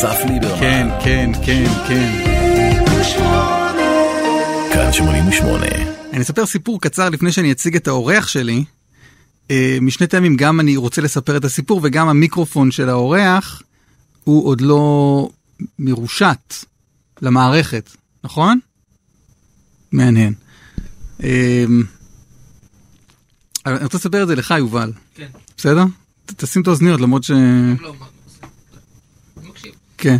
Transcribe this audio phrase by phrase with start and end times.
[0.00, 0.56] אסף ליברמן.
[0.60, 2.24] כן, כן, כן, כן.
[4.72, 5.66] כאן 88.
[6.12, 8.64] אני אספר סיפור קצר לפני שאני אציג את האורח שלי.
[9.50, 13.62] אה, משני טעמים, גם אני רוצה לספר את הסיפור וגם המיקרופון של האורח
[14.24, 15.28] הוא עוד לא
[15.78, 16.54] מרושת
[17.22, 17.90] למערכת,
[18.24, 18.58] נכון?
[19.92, 20.34] מעניין.
[21.22, 21.64] אה,
[23.66, 24.92] אני רוצה לספר את זה לך, יובל.
[25.14, 25.28] כן.
[25.56, 25.84] בסדר?
[26.26, 27.30] תשים את האוזניות למרות ש...
[27.30, 28.06] לא, מה,
[29.36, 29.80] אני מקשיב.
[30.00, 30.16] כן.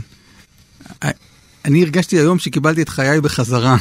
[1.65, 3.77] אני הרגשתי היום שקיבלתי את חיי בחזרה.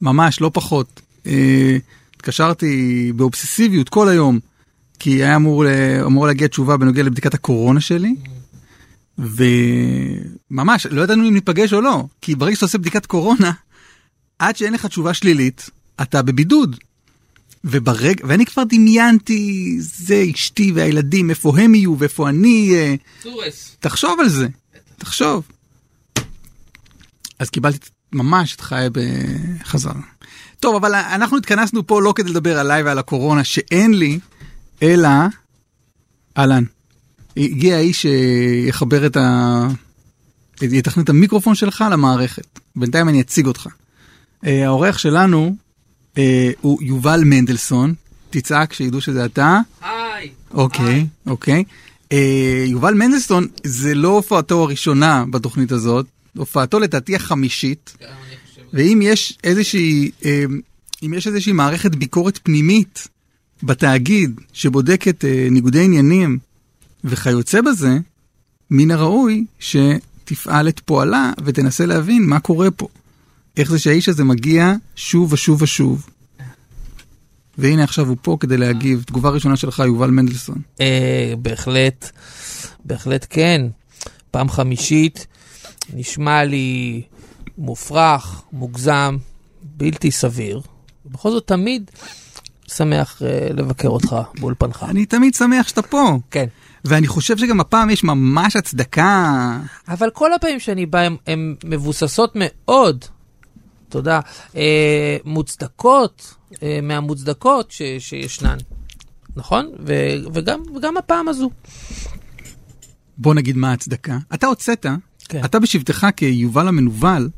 [0.00, 1.00] ממש, לא פחות.
[1.26, 1.76] אה,
[2.16, 4.38] התקשרתי באובססיביות כל היום,
[4.98, 5.64] כי היה אמור,
[6.06, 8.14] אמור להגיע תשובה בנוגע לבדיקת הקורונה שלי,
[9.18, 13.52] וממש, לא ידענו אם ניפגש או לא, כי ברגע שאתה עושה בדיקת קורונה,
[14.38, 15.70] עד שאין לך תשובה שלילית,
[16.02, 16.76] אתה בבידוד.
[17.64, 22.96] וברגע, ואני כבר דמיינתי, זה אשתי והילדים, איפה הם יהיו ואיפה אני אהיה.
[23.80, 24.48] תחשוב על זה,
[25.02, 25.42] תחשוב.
[27.38, 30.00] אז קיבלתי ממש את חיי בחזרה.
[30.60, 34.18] טוב, אבל אנחנו התכנסנו פה לא כדי לדבר עליי ועל הקורונה שאין לי,
[34.82, 35.08] אלא,
[36.38, 36.64] אהלן,
[37.36, 39.66] הגיע האיש שיחבר את ה...
[40.62, 42.60] יתכנן את המיקרופון שלך למערכת.
[42.76, 43.68] בינתיים אני אציג אותך.
[44.46, 45.56] אה, האורח שלנו
[46.18, 47.94] אה, הוא יובל מנדלסון,
[48.30, 49.58] תצעק שידעו שזה אתה.
[49.80, 50.30] היי.
[50.54, 51.64] אוקיי, אוקיי.
[52.12, 57.96] אה, יובל מנדלסון זה לא הופעתו הראשונה בתוכנית הזאת, הופעתו לדעתי החמישית.
[58.72, 60.44] ואם יש איזושהי, אה,
[61.02, 63.08] אם יש איזושהי מערכת ביקורת פנימית
[63.62, 66.38] בתאגיד שבודקת אה, ניגודי עניינים
[67.04, 67.98] וכיוצא בזה,
[68.70, 72.88] מן הראוי שתפעל את פועלה ותנסה להבין מה קורה פה.
[73.56, 76.06] איך זה שהאיש הזה מגיע שוב ושוב ושוב.
[77.58, 79.02] והנה עכשיו הוא פה כדי להגיב.
[79.06, 80.58] תגובה ראשונה שלך, יובל מנדלסון.
[80.80, 82.10] אה, בהחלט,
[82.84, 83.66] בהחלט כן.
[84.30, 85.26] פעם חמישית,
[85.94, 87.02] נשמע לי
[87.58, 89.16] מופרך, מוגזם,
[89.62, 90.60] בלתי סביר.
[91.06, 91.90] בכל זאת, תמיד
[92.68, 94.86] שמח אה, לבקר אותך באולפנך.
[94.88, 96.46] אני תמיד שמח שאתה פה, כן.
[96.84, 99.58] ואני חושב שגם הפעם יש ממש הצדקה.
[99.88, 103.04] אבל כל הפעמים שאני בא הן מבוססות מאוד,
[103.88, 104.20] תודה,
[104.56, 108.56] אה, מוצדקות, אה, מהמוצדקות ש, שישנן,
[109.36, 109.70] נכון?
[109.86, 109.92] ו,
[110.34, 111.50] וגם, וגם הפעם הזו.
[113.18, 114.18] בוא נגיד מה ההצדקה.
[114.34, 114.86] אתה הוצאת,
[115.28, 115.44] כן.
[115.44, 117.28] אתה בשבתך כיובל המנוול,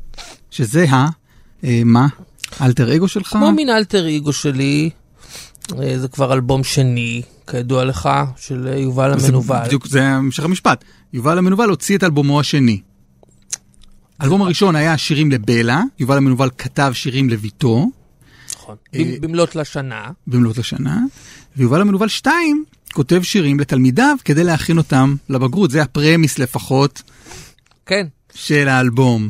[0.51, 1.07] שזה ה...
[1.63, 2.07] אה, מה?
[2.61, 3.27] אלטר אגו שלך?
[3.27, 4.89] כמו מין אלטר אגו שלי,
[5.79, 9.65] אה, זה כבר אלבום שני, כידוע לך, של יובל המנוול.
[9.65, 10.83] בדיוק, זה המשך המשפט.
[11.13, 12.81] יובל המנוול הוציא את אלבומו השני.
[14.19, 17.87] האלבום הראשון היה שירים לבלה, יובל המנוול כתב שירים לביתו,
[18.65, 18.75] נכון.
[18.95, 20.11] אה, במ- במלאת לשנה.
[20.27, 20.99] במלאת השנה,
[21.57, 27.01] ויובל המנוול 2 כותב שירים לתלמידיו כדי להכין אותם לבגרות, זה הפרמיס לפחות
[27.85, 28.07] כן.
[28.33, 29.29] של האלבום.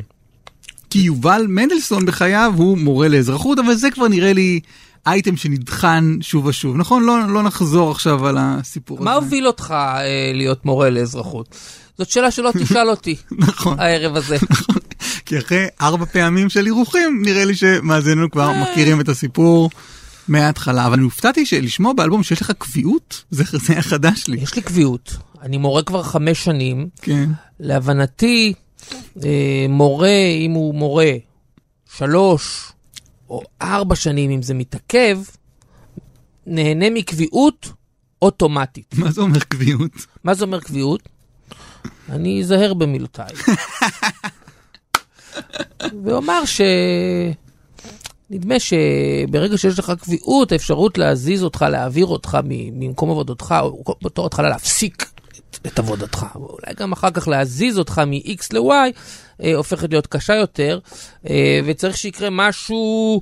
[0.90, 4.59] כי יובל מנדלסון בחייו הוא מורה לאזרחות, אבל זה כבר נראה לי
[5.07, 6.78] אייטם שנדחן שוב ושוב.
[6.78, 7.03] נכון?
[7.03, 9.23] לא, לא נחזור עכשיו על הסיפור מה הזה.
[9.23, 10.03] הוביל אותך אה,
[10.34, 11.56] להיות מורה לאזרחות?
[11.97, 13.79] זאת שאלה שלא תשאל אותי נכון.
[13.79, 14.38] הערב הזה.
[15.25, 19.69] כי אחרי ארבע פעמים של אירוחים, נראה לי שמאזיננו כבר מכירים את הסיפור
[20.28, 20.86] מההתחלה.
[20.86, 24.38] אבל אני הופתעתי לשמוע באלבום שיש לך קביעות, זה זה היה חדש לי.
[24.38, 25.18] יש לי קביעות.
[25.41, 26.90] אני מורה כבר חמש שנים.
[27.02, 27.30] כן.
[27.59, 28.53] להבנתי,
[29.24, 31.12] אה, מורה, אם הוא מורה
[31.97, 32.72] שלוש
[33.30, 35.19] או ארבע שנים, אם זה מתעכב,
[36.47, 37.72] נהנה מקביעות
[38.22, 38.96] אוטומטית.
[38.97, 39.91] מה זה אומר קביעות?
[40.24, 41.09] מה זה אומר קביעות?
[42.09, 43.30] אני אזהר במילותיי.
[46.03, 46.61] ואומר ש...
[48.29, 54.49] נדמה שברגע שיש לך קביעות, האפשרות להזיז אותך, להעביר אותך ממקום עבודתך, או בתור התחלה
[54.49, 55.05] להפסיק
[55.38, 58.71] את, את עבודתך, ואולי גם אחר כך להזיז אותך מ-X ל-Y,
[59.43, 60.79] אה, הופכת להיות קשה יותר,
[61.29, 63.22] אה, וצריך שיקרה משהו,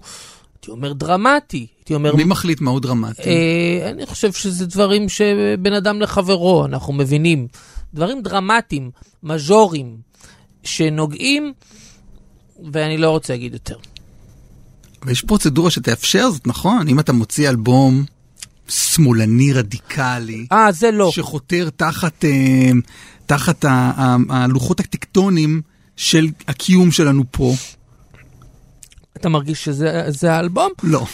[0.55, 2.15] הייתי אומר דרמטי, הייתי אומר...
[2.15, 3.21] מי מחליט מהו דרמטי?
[3.29, 7.47] אה, אני חושב שזה דברים שבין אדם לחברו, אנחנו מבינים.
[7.93, 8.91] דברים דרמטיים,
[9.23, 9.97] מז'וריים,
[10.63, 11.53] שנוגעים,
[12.71, 13.77] ואני לא רוצה להגיד יותר.
[15.05, 16.87] ויש פרוצדורה שתאפשר זאת, נכון?
[16.87, 18.05] אם אתה מוציא אלבום
[18.67, 21.11] שמאלני רדיקלי, אה, זה לא.
[21.11, 22.71] שחותר תחת, אה,
[23.25, 23.65] תחת
[24.29, 25.61] הלוחות הטקטונים
[25.95, 27.53] של הקיום שלנו פה,
[29.17, 30.71] אתה מרגיש שזה זה האלבום?
[30.83, 31.05] לא.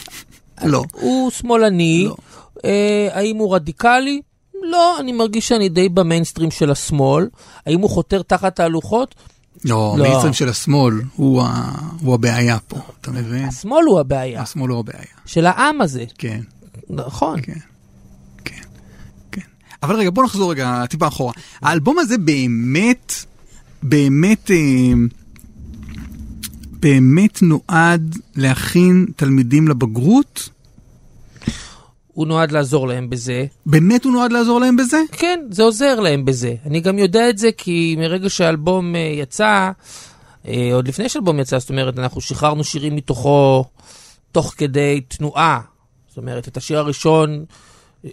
[0.64, 0.84] לא.
[0.92, 2.16] הוא שמאלני, לא.
[2.64, 4.20] אה, האם הוא רדיקלי?
[4.62, 7.28] לא, אני מרגיש שאני די במיינסטרים של השמאל.
[7.66, 9.14] האם הוא חותר תחת ההלוכות?
[9.64, 10.04] לא, לא.
[10.04, 11.72] המיינסטרים של השמאל הוא, ה...
[12.00, 13.44] הוא הבעיה פה, אתה מבין?
[13.44, 16.04] השמאל הוא הבעיה, השמאל הוא הבעיה, של העם הזה.
[16.18, 16.40] כן,
[16.90, 17.40] נכון.
[17.42, 17.52] כן,
[18.44, 18.62] כן,
[19.32, 19.40] כן.
[19.82, 21.32] אבל רגע, בוא נחזור רגע טיפה אחורה.
[21.62, 23.12] האלבום הזה באמת
[23.82, 24.92] באמת, אה,
[26.72, 30.48] באמת נועד להכין תלמידים לבגרות?
[32.12, 33.46] הוא נועד לעזור להם בזה.
[33.66, 34.98] באמת הוא נועד לעזור להם בזה?
[35.12, 36.54] כן, זה עוזר להם בזה.
[36.66, 39.70] אני גם יודע את זה כי מרגע שהאלבום אה, יצא,
[40.48, 43.64] אה, עוד לפני שהאלבום יצא, זאת אומרת, אנחנו שחררנו שירים מתוכו
[44.32, 45.60] תוך כדי תנועה.
[46.08, 47.44] זאת אומרת, את השיר הראשון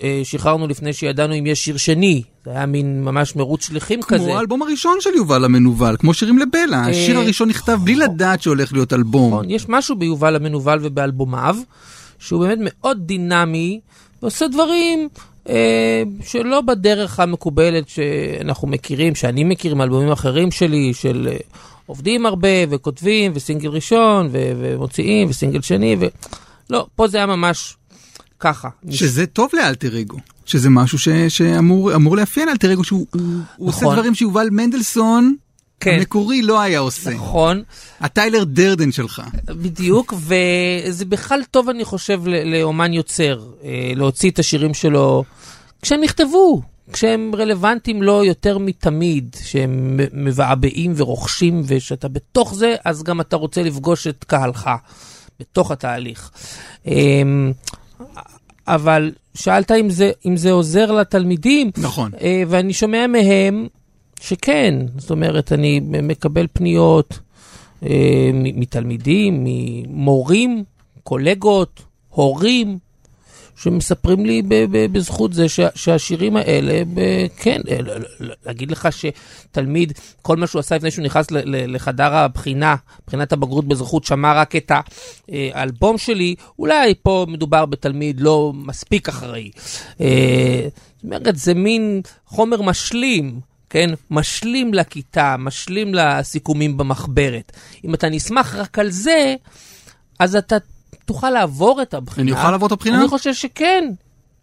[0.04, 2.24] אה, שחררנו לפני שידענו אם יש שיר שני.
[2.46, 4.24] זה היה מין ממש מרוץ שליחים כזה.
[4.24, 6.88] כמו האלבום הראשון של יובל המנוול, כמו שירים לבלה.
[6.90, 9.34] השיר הראשון נכתב בלי לדעת שהולך להיות אלבום.
[9.34, 11.58] נכון, יש משהו ביובל המנוול ובאלבומיו,
[12.20, 13.80] שהוא באמת מאוד דינמי,
[14.22, 15.10] ועושה דברים
[15.50, 21.38] אה, שלא בדרך המקובלת שאנחנו מכירים, שאני מכיר מאלבומים אחרים שלי, של אה,
[21.86, 26.06] עובדים הרבה וכותבים וסינגל ראשון ו- ומוציאים וסינגל שני, ו...
[26.70, 27.78] לא, פה זה היה ממש
[28.40, 28.70] ככה.
[28.90, 30.18] שזה טוב לאלטר אגו.
[30.46, 33.22] שזה משהו ש, שאמור אמור לאפיין אלטר אגו, שהוא הוא,
[33.58, 33.96] הוא עושה נכון.
[33.96, 35.36] דברים שיובל מנדלסון
[35.80, 35.98] כן.
[36.00, 37.10] המקורי לא היה עושה.
[37.10, 37.64] נכון,
[38.00, 39.22] הטיילר דרדן שלך.
[39.46, 45.24] בדיוק, וזה בכלל טוב, אני חושב, לאומן יוצר, אה, להוציא את השירים שלו
[45.82, 46.62] כשהם נכתבו,
[46.94, 53.64] כשהם רלוונטיים לו יותר מתמיד, שהם מבעבעים ורוכשים, ושאתה בתוך זה, אז גם אתה רוצה
[53.64, 54.70] לפגוש את קהלך,
[55.40, 56.32] בתוך התהליך.
[56.88, 57.52] אמ,
[58.68, 62.12] אבל שאלת אם זה, אם זה עוזר לתלמידים, נכון.
[62.22, 63.68] אה, ואני שומע מהם
[64.22, 67.20] שכן, זאת אומרת, אני מקבל פניות
[67.84, 70.64] אה, מתלמידים, ממורים,
[71.04, 72.78] קולגות, הורים,
[73.56, 77.62] שמספרים לי ב- ב- בזכות זה שה- שהשירים האלה, ב- כן,
[78.46, 82.76] להגיד לך שתלמיד, כל מה שהוא עשה לפני שהוא נכנס ל- לחדר הבחינה,
[83.08, 84.72] בחינת הבגרות באזרחות, שמע רק את
[85.30, 89.52] האלבום שלי, אולי פה מדובר בתלמיד לא מספיק אחראי.
[90.02, 93.40] אה, זאת אומרת, זה מין חומר משלים.
[93.70, 93.90] כן?
[94.12, 97.52] משלים לכיתה, משלים לסיכומים במחברת.
[97.86, 99.36] אם אתה נסמך רק על זה,
[100.20, 100.56] אז אתה
[101.06, 102.24] תוכל לעבור את הבחינה.
[102.24, 103.00] אני אוכל לעבור את הבחינה?
[103.00, 103.84] אני חושב שכן.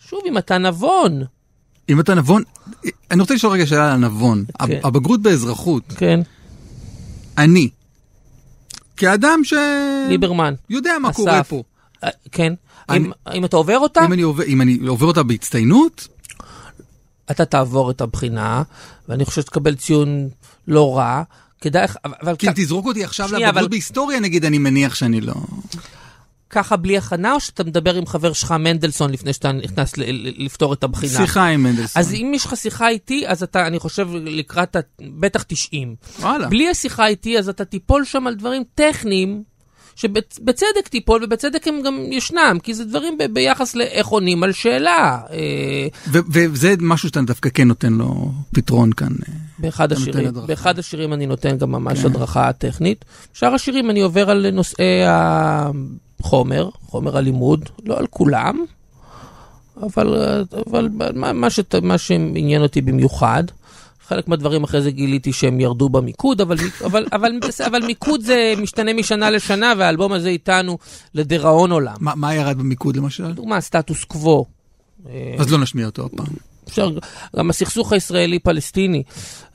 [0.09, 1.23] שוב, אם אתה נבון.
[1.89, 2.43] אם אתה נבון,
[3.11, 4.45] אני רוצה לשאול רגע שאלה על הנבון.
[4.67, 4.81] כן.
[4.85, 6.21] הבגרות באזרחות, כן.
[7.39, 7.69] אני,
[8.97, 9.55] כאדם ש...
[10.09, 10.55] ליברמן.
[10.71, 11.17] יודע מה אסף.
[11.17, 11.63] קורה פה.
[12.05, 12.53] אה, כן.
[12.89, 16.09] אני- אם, אם אתה עובר אותה, אם אני עובר, אם אני עובר אותה בהצטיינות,
[17.31, 18.63] אתה תעבור את הבחינה,
[19.09, 20.29] ואני חושב שתקבל ציון
[20.69, 21.23] לא רע.
[21.61, 25.21] כדאי, לך- אבל, כי אם תזרוק אותי עכשיו לבגרות אבל- בהיסטוריה, נגיד, אני מניח שאני
[25.21, 25.35] לא...
[26.51, 29.93] ככה בלי הכנה, או שאתה מדבר עם חבר שלך מנדלסון לפני שאתה נכנס
[30.39, 31.13] לפתור את הבחינה?
[31.13, 32.01] שיחה עם מנדלסון.
[32.03, 34.77] אז אם יש לך שיחה איתי, אז אתה, אני חושב, לקראת,
[35.19, 35.97] בטח 90.
[36.21, 36.49] וואלה.
[36.49, 39.43] בלי השיחה איתי, אז אתה תיפול שם על דברים טכניים,
[39.97, 45.21] שבצדק תיפול, ובצדק הם גם ישנם, כי זה דברים ב- ביחס לאיך עונים על שאלה.
[45.31, 49.09] אה, ו- וזה משהו שאתה דווקא כן נותן לו פתרון כאן.
[49.29, 49.35] אה.
[49.59, 50.31] באחד השירים.
[50.47, 52.07] באחד השירים אני נותן גם ממש כן.
[52.07, 53.05] הדרכה טכנית.
[53.33, 58.65] שאר השירים אני עובר על נושאי החומר, חומר הלימוד, לא על כולם,
[59.83, 63.45] אבל, אבל מה, מה, שת, מה שעניין אותי במיוחד.
[64.09, 67.33] חלק מהדברים אחרי זה גיליתי שהם ירדו במיקוד, אבל, אבל, אבל,
[67.67, 70.79] אבל מיקוד זה משתנה משנה לשנה, והאלבום הזה איתנו
[71.15, 71.97] לדיראון עולם.
[72.01, 73.33] מה מה ירד במיקוד למשל?
[73.33, 74.45] דוגמה, סטטוס קוו.
[75.09, 76.27] אה, אז לא נשמיע אותו הפעם.
[76.69, 76.91] אפשר,
[77.37, 79.03] גם הסכסוך הישראלי-פלסטיני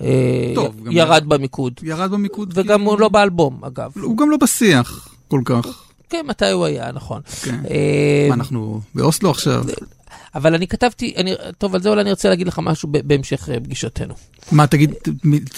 [0.02, 1.74] אה, טוב, גם ירד במיקוד.
[1.84, 2.52] ירד במיקוד.
[2.56, 3.92] וגם כי- הוא לא באלבום, אגב.
[4.02, 5.66] הוא גם לא בשיח כל כך.
[6.10, 7.22] כן, מתי הוא היה, נכון.
[7.42, 7.60] כן.
[7.70, 9.64] אה, מה, אנחנו באוסלו עכשיו?
[10.36, 13.60] אבל אני כתבתי, אני, טוב, על זה אולי אני רוצה להגיד לך משהו בהמשך אה,
[13.60, 14.14] פגישתנו.
[14.52, 14.94] מה, תגיד,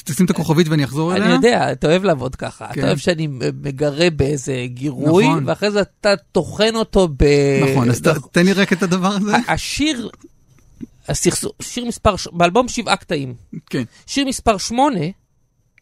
[0.03, 1.25] תשים את הכוכבית ואני אחזור אליה?
[1.25, 2.67] אני יודע, אתה אוהב לעבוד ככה.
[2.67, 2.79] כן.
[2.79, 3.27] אתה אוהב שאני
[3.61, 5.43] מגרה באיזה גירוי, נכון.
[5.47, 7.23] ואחרי זה אתה טוחן אותו ב...
[7.71, 8.01] נכון, אז
[8.31, 9.31] תן לי רק את הדבר הזה.
[9.47, 10.09] השיר,
[11.07, 13.33] הסכסוך, שיר מספר, באלבום שבעה קטעים.
[13.69, 13.83] כן.
[14.07, 14.99] שיר מספר 8,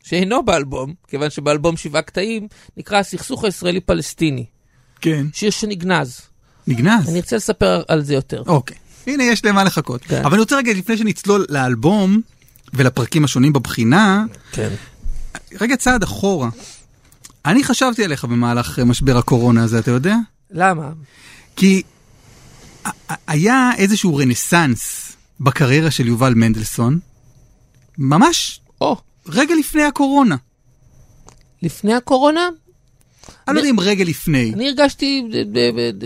[0.03, 4.45] שאינו באלבום, כיוון שבאלבום שבעה קטעים, נקרא הסכסוך הישראלי-פלסטיני.
[5.01, 5.25] כן.
[5.33, 6.28] שיר שנגנז.
[6.69, 7.09] נגנז.
[7.09, 8.43] אני ארצה לספר על זה יותר.
[8.47, 8.77] אוקיי.
[9.07, 10.01] הנה, יש למה לחכות.
[10.01, 10.21] כן.
[10.21, 12.21] אבל אני רוצה רגע, לפני שנצלול לאלבום
[12.73, 14.69] ולפרקים השונים בבחינה, כן.
[15.61, 16.49] רגע צעד אחורה.
[17.45, 20.15] אני חשבתי עליך במהלך אה, משבר הקורונה הזה, אתה יודע?
[20.51, 20.89] למה?
[21.55, 21.81] כי
[23.27, 26.99] היה איזשהו רנסאנס בקריירה של יובל מנדלסון,
[27.97, 28.97] ממש או,
[29.27, 30.35] רגע לפני הקורונה.
[31.61, 32.49] לפני הקורונה,
[33.47, 34.51] אני לא יודע אם רגע לפני.
[34.53, 35.23] אני הרגשתי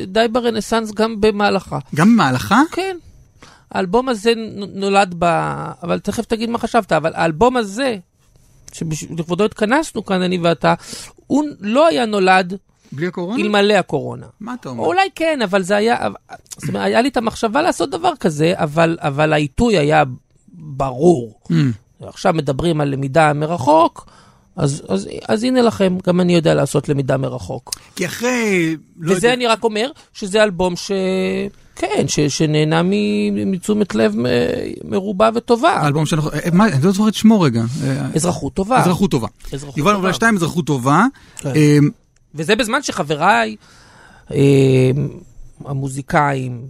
[0.07, 1.79] די ברנסאנס גם במהלכה.
[1.95, 2.61] גם במהלכה?
[2.71, 2.97] כן.
[3.71, 4.33] האלבום הזה
[4.73, 5.25] נולד ב...
[5.83, 7.97] אבל תכף תגיד מה חשבת, אבל האלבום הזה,
[8.73, 10.73] שלכבודו התכנסנו כאן, אני ואתה,
[11.27, 12.57] הוא לא היה נולד
[12.91, 13.41] בלי הקורונה?
[13.43, 14.25] אלמלא הקורונה.
[14.39, 14.83] מה אתה אומר?
[14.83, 15.97] או אולי כן, אבל זה היה,
[16.47, 20.03] זאת אומרת, היה לי את המחשבה לעשות דבר כזה, אבל, אבל העיתוי היה
[20.53, 21.39] ברור.
[21.43, 21.53] Mm,
[22.01, 24.09] עכשיו מדברים על למידה מרחוק,
[24.55, 27.71] אז, אז, אז הנה לכם, גם אני יודע לעשות למידה מרחוק.
[27.95, 28.75] כי אחרי...
[28.99, 30.91] לא וזה יודע- אני רק אומר, שזה אלבום ש...
[31.75, 32.81] כן, ש, שנהנה
[33.45, 34.25] מתשומת לב מ-
[34.91, 35.69] מרובה וטובה.
[35.71, 36.31] האלבום שאנחנו...
[36.31, 37.61] אה, מה, אני לא זוכר את שמו רגע.
[37.83, 38.79] אה, אזרחות טובה.
[38.81, 39.27] אזרחות טובה.
[39.53, 39.93] אזרחות יובל.
[39.95, 41.05] מוביל 2, אזרחות טובה.
[41.37, 41.49] כן.
[41.55, 41.77] אה,
[42.35, 43.55] וזה בזמן שחבריי,
[44.31, 44.37] אה,
[45.65, 46.61] המוזיקאים,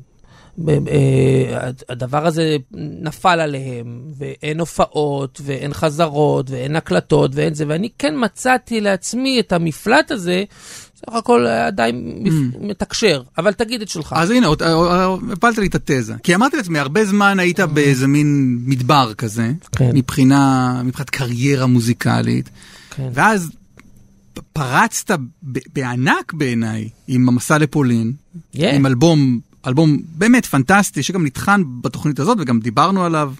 [1.90, 2.58] הדבר הזה
[3.02, 9.52] נפל עליהם, ואין הופעות, ואין חזרות, ואין הקלטות, ואין זה, ואני כן מצאתי לעצמי את
[9.54, 10.44] המפלט הזה,
[10.98, 14.14] סך הכל עדיין מפ- מתקשר, אבל תגיד את שלך.
[14.18, 16.14] אז הנה, אה, אה, הפלת לי את התזה.
[16.24, 19.90] כי אמרתי לעצמי, הרבה זמן היית באיזה מין מדבר כזה, כן.
[19.94, 22.50] מבחינה, מבחינת קריירה מוזיקלית,
[22.96, 23.10] כן.
[23.14, 23.50] ואז
[24.54, 25.18] פרצת
[25.74, 28.14] בענק בעיניי עם המסע לפולין,
[28.56, 28.60] Yeah.
[28.74, 33.34] עם אלבום, אלבום באמת פנטסטי, שגם נטחן בתוכנית הזאת וגם דיברנו עליו.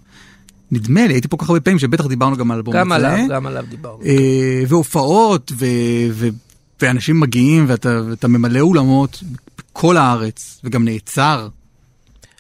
[0.72, 3.08] נדמה לי, הייתי פה כל כך הרבה פעמים שבטח דיברנו גם על האלבום גם הזה.
[3.08, 4.04] עליו, גם עליו דיברנו.
[4.06, 5.66] אה, והופעות, ו,
[6.12, 6.28] ו,
[6.82, 9.24] ואנשים מגיעים, ואתה, ואתה ממלא אולמות
[9.58, 11.48] בכל הארץ, וגם נעצר.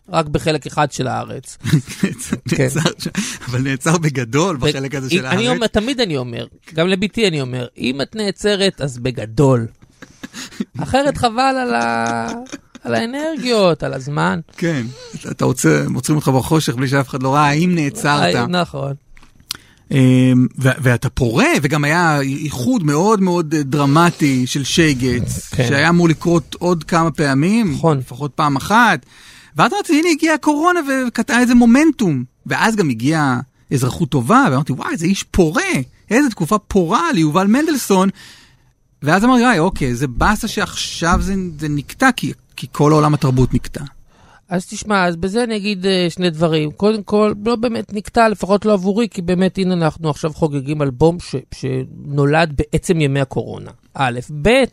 [0.09, 1.57] רק בחלק אחד של הארץ.
[2.51, 3.09] נעצר, שם,
[3.47, 5.55] אבל נעצר בגדול בחלק הזה של אני הארץ.
[5.55, 9.67] אומר, תמיד אני אומר, גם לביתי אני אומר, אם את נעצרת, אז בגדול.
[10.83, 12.27] אחרת חבל על, ה...
[12.83, 14.39] על האנרגיות, על הזמן.
[14.57, 14.85] כן,
[15.31, 18.35] אתה רוצה, עוצרים אותך בחושך בלי שאף אחד לא ראה, האם נעצרת.
[18.35, 18.93] אה, נכון.
[19.91, 25.67] אמ, ואתה פורה, וגם היה איחוד מאוד מאוד דרמטי של שייגץ, כן.
[25.67, 27.97] שהיה אמור לקרות עוד כמה פעמים, נכון.
[27.97, 29.05] לפחות פעם אחת.
[29.55, 32.23] ואז אמרתי, הנה הגיעה הקורונה וקטעה איזה מומנטום.
[32.45, 33.39] ואז גם הגיעה
[33.73, 35.63] אזרחות טובה, ואמרתי, וואי, איזה איש פורה,
[36.09, 38.09] איזה תקופה פורה ליובל מנדלסון.
[39.03, 43.83] ואז אמרתי, אוקיי, זה באסה שעכשיו זה, זה נקטע, כי, כי כל עולם התרבות נקטע.
[44.49, 46.71] אז תשמע, אז בזה אני אגיד אה, שני דברים.
[46.71, 51.17] קודם כל, לא באמת נקטע, לפחות לא עבורי, כי באמת, הנה אנחנו עכשיו חוגגים אלבום
[51.19, 53.71] ש, שנולד בעצם ימי הקורונה.
[53.93, 54.63] א', ב', אה,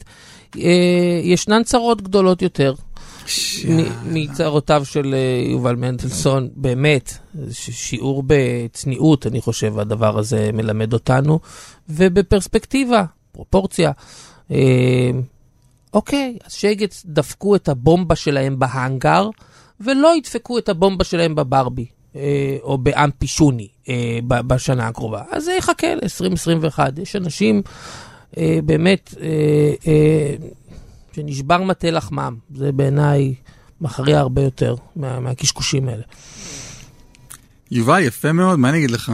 [1.22, 2.74] ישנן צרות גדולות יותר
[3.68, 7.18] מ- מצרותיו של אה, יובל מנדלסון, באמת,
[7.50, 11.40] שיעור בצניעות, אני חושב, הדבר הזה מלמד אותנו,
[11.88, 13.90] ובפרספקטיבה, פרופורציה.
[15.94, 19.28] אוקיי, אז שייגץ דפקו את הבומבה שלהם בהאנגר,
[19.80, 25.22] ולא ידפקו את הבומבה שלהם בברבי, אה, או באמפי שוני אה, בשנה הקרובה.
[25.30, 26.78] אז זה יחכה ל-2021.
[27.02, 27.62] יש אנשים
[28.38, 29.26] אה, באמת אה,
[29.86, 30.34] אה,
[31.12, 32.36] שנשבר מטה לחמם.
[32.54, 33.34] זה בעיניי
[33.80, 36.02] מכריע הרבה יותר מה, מהקשקושים האלה.
[37.70, 39.12] יובל, יפה מאוד, מה אני אגיד לך?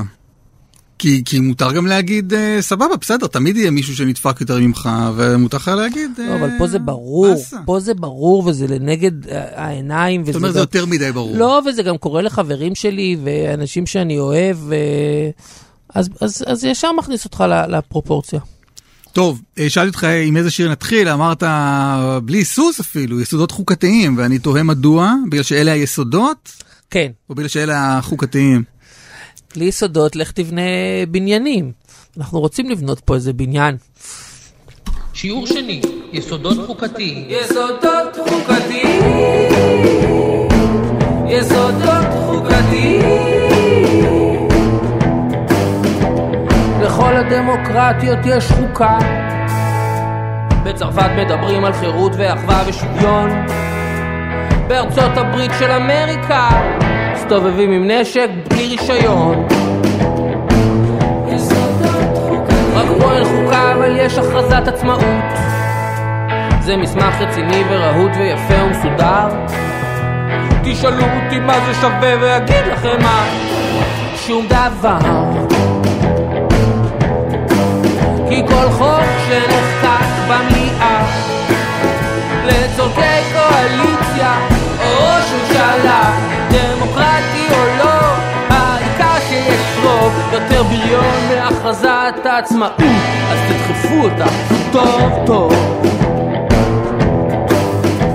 [0.98, 5.56] כי, כי מותר גם להגיד, אה, סבבה, בסדר, תמיד יהיה מישהו שנדפק יותר ממך, ומותר
[5.56, 6.10] לך להגיד...
[6.18, 7.56] לא, אה, אבל פה זה ברור, באסה.
[7.64, 10.24] פה זה ברור וזה לנגד אה, העיניים.
[10.24, 11.36] זאת אומרת, זה יותר מדי ברור.
[11.36, 14.74] לא, וזה גם קורה לחברים שלי ואנשים שאני אוהב, ו...
[15.94, 18.40] אז, אז, אז ישר מכניס אותך לפרופורציה.
[19.12, 21.42] טוב, אה, שאלתי אותך עם איזה שיר נתחיל, אמרת
[22.24, 26.52] בלי היסוס אפילו, יסודות חוקתיים, ואני תוהה מדוע, בגלל שאלה היסודות,
[26.90, 28.75] כן, או בגלל שאלה החוקתיים?
[29.56, 30.62] בלי יסודות, לך תבנה
[31.08, 31.72] בניינים.
[32.18, 33.76] אנחנו רוצים לבנות פה איזה בניין.
[35.12, 35.80] שיעור שני,
[36.12, 37.26] יסודות חוקתיים.
[37.28, 39.02] יסודות חוקתיים.
[41.28, 43.02] יסודות חוקתיים.
[46.82, 48.98] לכל הדמוקרטיות יש חוקה.
[50.64, 53.30] בצרפת מדברים על חירות ואחווה ושוויון.
[54.68, 56.48] בארצות הברית של אמריקה
[57.16, 59.46] מסתובבים עם נשק בלי רישיון.
[62.74, 65.24] רק פה אין חוקה אבל יש הכרזת עצמאות.
[66.60, 69.28] זה מסמך רציני ורהוט ויפה ומסודר.
[70.64, 73.24] תשאלו אותי מה זה שווה ואגיד לכם מה.
[74.16, 74.98] שום דבר.
[78.28, 81.04] כי כל חוק שנחקק במליאה
[82.46, 83.00] לצורכי
[83.32, 84.34] קואליציה
[84.82, 88.14] או ראש ממשלה, דמוקרטי או לא,
[88.48, 92.80] העיקר שיש רוב, יותר בריון מהכרזת העצמאות,
[93.30, 94.26] אז תדחפו אותה
[94.72, 95.52] טוב טוב.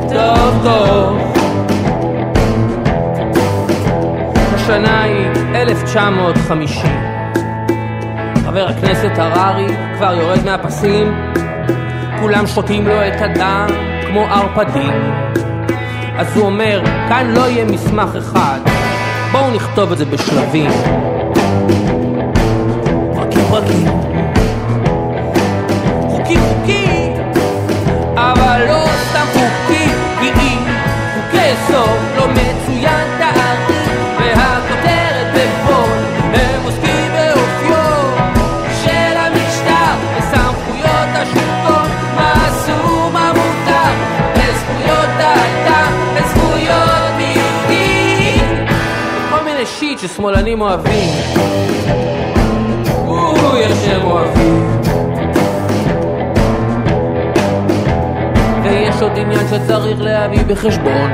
[0.10, 1.17] טוב טוב.
[4.53, 6.91] השנה היא 1950.
[8.45, 9.67] חבר הכנסת הררי
[9.98, 11.33] כבר יורד מהפסים,
[12.19, 13.67] כולם שותים לו את הדם
[14.07, 14.93] כמו ערפדים.
[16.18, 18.60] אז הוא אומר, כאן לא יהיה מסמך אחד,
[19.32, 20.72] בואו נכתוב את זה בשלבים.
[23.15, 23.88] פרקים פרקים.
[26.10, 27.13] חוקי חוקי,
[28.15, 29.86] אבל לא סתם חוקי,
[30.20, 30.32] כי
[31.13, 33.00] חוקי יסוד לא מצוין
[50.01, 51.10] ששמאלנים אוהבים.
[53.08, 54.81] אוי, איך שהם אוהבים.
[58.63, 61.12] ויש עוד עניין שצריך להביא בחשבון.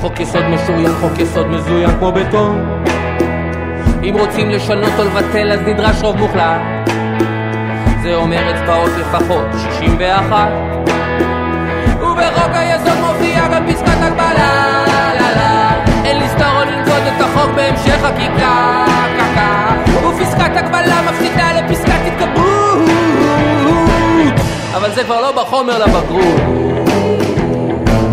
[0.00, 2.82] חוק יסוד משוריין, חוק יסוד מזוין כמו בטון.
[4.02, 6.60] אם רוצים לשנות או לבטל אז נדרש רוב מוחלט.
[8.02, 10.48] זה אומר אצבעות לפחות 61.
[12.00, 14.71] ובחוק היסוד מופיע גם פסקת הגבלה.
[17.72, 18.84] בהמשך חקיקה.
[19.16, 19.74] קקה.
[20.08, 22.78] ופסקת הגבלה מפסידה לפסקת התגברות.
[24.76, 26.40] אבל זה כבר לא בחומר לבגרות.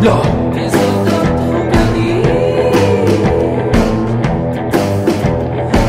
[0.02, 0.22] לא.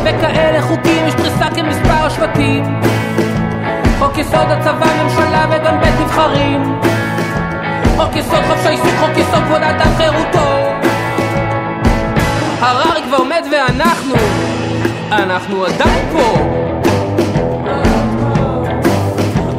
[0.05, 2.81] בכאלה חוקים יש פריסה כמספר השבטים
[3.99, 6.81] חוק יסוד הצבא, ממשלה וגם בית נבחרים
[7.97, 10.60] חוק יסוד חופש העיסוק, חוק יסוד כבוד האדם חירותו
[12.61, 14.15] הררי כבר מת ואנחנו,
[15.13, 16.39] אנחנו עדיין פה.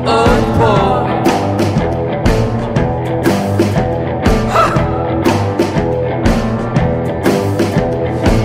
[0.06, 0.76] עוד פה.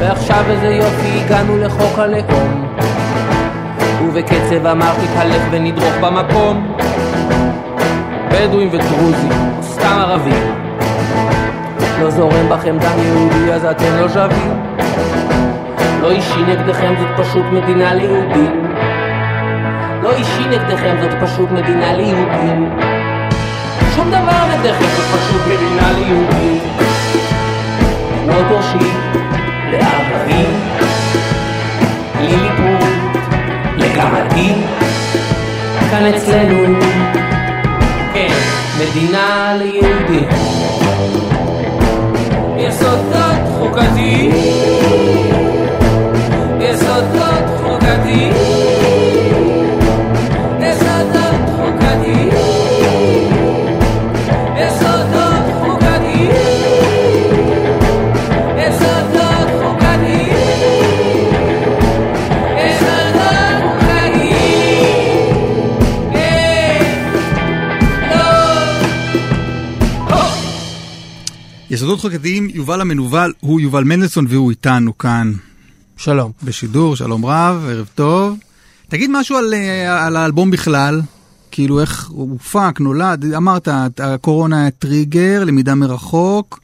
[0.01, 2.77] ועכשיו איזה יופי הגענו לחוק הלאום.
[4.03, 6.77] ובקצב אמרתי תלך ונדרוך במקום.
[8.31, 9.31] בדואים ודרוזים,
[9.63, 10.66] סתם ערבים
[12.01, 14.61] לא זורם בכם דם יהודי אז אתם לא שווים.
[16.01, 18.73] לא אישי נגדכם זאת פשוט מדינה ליהודים.
[20.03, 22.71] לא אישי נגדכם זאת פשוט מדינה ליהודים.
[23.97, 26.59] שום דבר נגדכם זאת פשוט מדינה ליהודים.
[28.27, 29.01] לא דורשים
[29.71, 30.61] לערבים,
[32.21, 32.89] ליליפות,
[33.77, 34.63] לגמדים,
[35.91, 36.81] כאן אצלנו,
[38.15, 38.35] כן,
[38.81, 40.29] מדינה ליהודים.
[42.69, 44.31] יסודות חוקתיים,
[46.61, 48.33] יסודות חוקתיים,
[50.61, 52.56] יסודות חוקתיים,
[71.77, 75.33] יסודות חוקתיים, יובל המנוול, הוא יובל מנדלסון והוא איתנו כאן
[75.97, 76.33] שלום.
[76.43, 78.39] בשידור, שלום רב, ערב טוב.
[78.89, 81.01] תגיד משהו על, אה, על האלבום בכלל,
[81.51, 86.61] כאילו איך הוא הופק, נולד, אמרת, הקורונה היה טריגר, למידה מרחוק,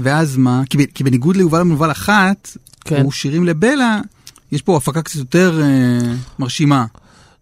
[0.00, 0.62] ואז מה?
[0.70, 3.02] כי, ב- כי בניגוד ליובל המנוול אחת, כן.
[3.02, 4.00] הוא שירים לבלה,
[4.52, 6.84] יש פה הפקה קצת יותר אה, מרשימה.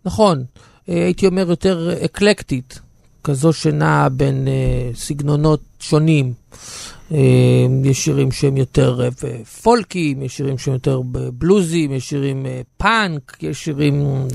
[0.05, 0.45] נכון,
[0.89, 2.81] אה, הייתי אומר יותר אקלקטית,
[3.25, 6.42] כזו שנעה בין אה, סגנונות שונים.
[7.15, 7.19] אה,
[7.85, 11.01] יש שירים שהם יותר אה, פולקים, יש שירים שהם יותר
[11.33, 14.27] בלוזים, יש שירים אה, פאנק, יש שירים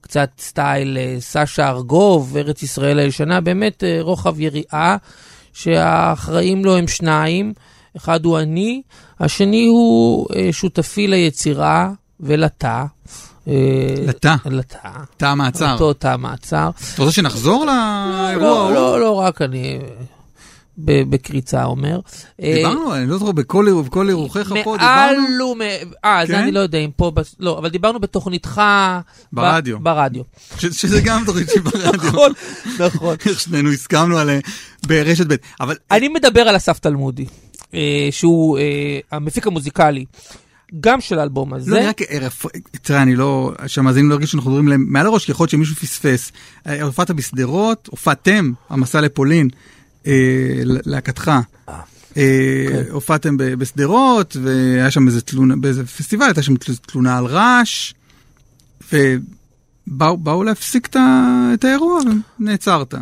[0.00, 4.96] קצת סטייל סשה ארגוב, ארץ ישראל הישנה, באמת רוחב יריעה,
[5.52, 7.52] שהאחראים לו הם שניים,
[7.96, 8.82] אחד הוא אני,
[9.20, 12.84] השני הוא שותפי ליצירה ולתא.
[14.06, 14.34] לתא.
[14.46, 14.88] לתא.
[15.16, 15.72] תא המעצר.
[15.72, 16.70] אותו תא מעצר.
[16.94, 18.74] אתה רוצה שנחזור לאירוע לא, ההוא?
[18.74, 19.78] לא, לא רק אני
[20.84, 22.00] בקריצה אומר.
[22.42, 23.68] אה, דיברנו, אני לא זוכר, בכל
[24.08, 24.78] אירוחך פה דיברנו?
[24.78, 25.60] מעל ומ...
[26.04, 26.38] אה, זה כן?
[26.38, 28.62] אני לא יודע אם פה, לא, אבל דיברנו בתוכניתך...
[29.32, 29.80] ברדיו.
[29.80, 30.22] ברדיו.
[30.58, 31.92] שזה גם תוכנית של ברדיו.
[32.08, 32.32] נכון,
[32.78, 33.16] נכון.
[33.26, 34.38] איך שנינו הסכמנו על אה,
[34.86, 37.24] ברשת ב', אבל אני מדבר על אסף תלמודי,
[37.74, 38.64] אה, שהוא אה,
[39.12, 40.04] המפיק המוזיקלי,
[40.80, 41.70] גם של האלבום הזה.
[41.70, 42.46] לא, רק, אה, רפ-
[42.82, 45.74] תראה, אני לא, שהמאזינים לא ירגישו שאנחנו מדברים להם מעל הראש, כי יכול להיות שמישהו
[45.76, 46.32] פספס.
[46.66, 49.58] אה, הופעת בשדרות, הופעתם, המסע לפולין, אה,
[50.86, 51.30] להקתך.
[52.16, 52.22] אה,
[52.90, 57.94] הופעתם ב- בשדרות, והיה שם איזה תלונה, באיזה פסטיבל, הייתה שם תל- תלונה על רעש,
[58.92, 60.88] ובאו באו להפסיק
[61.54, 62.00] את האירוע,
[62.40, 62.94] ונעצרת.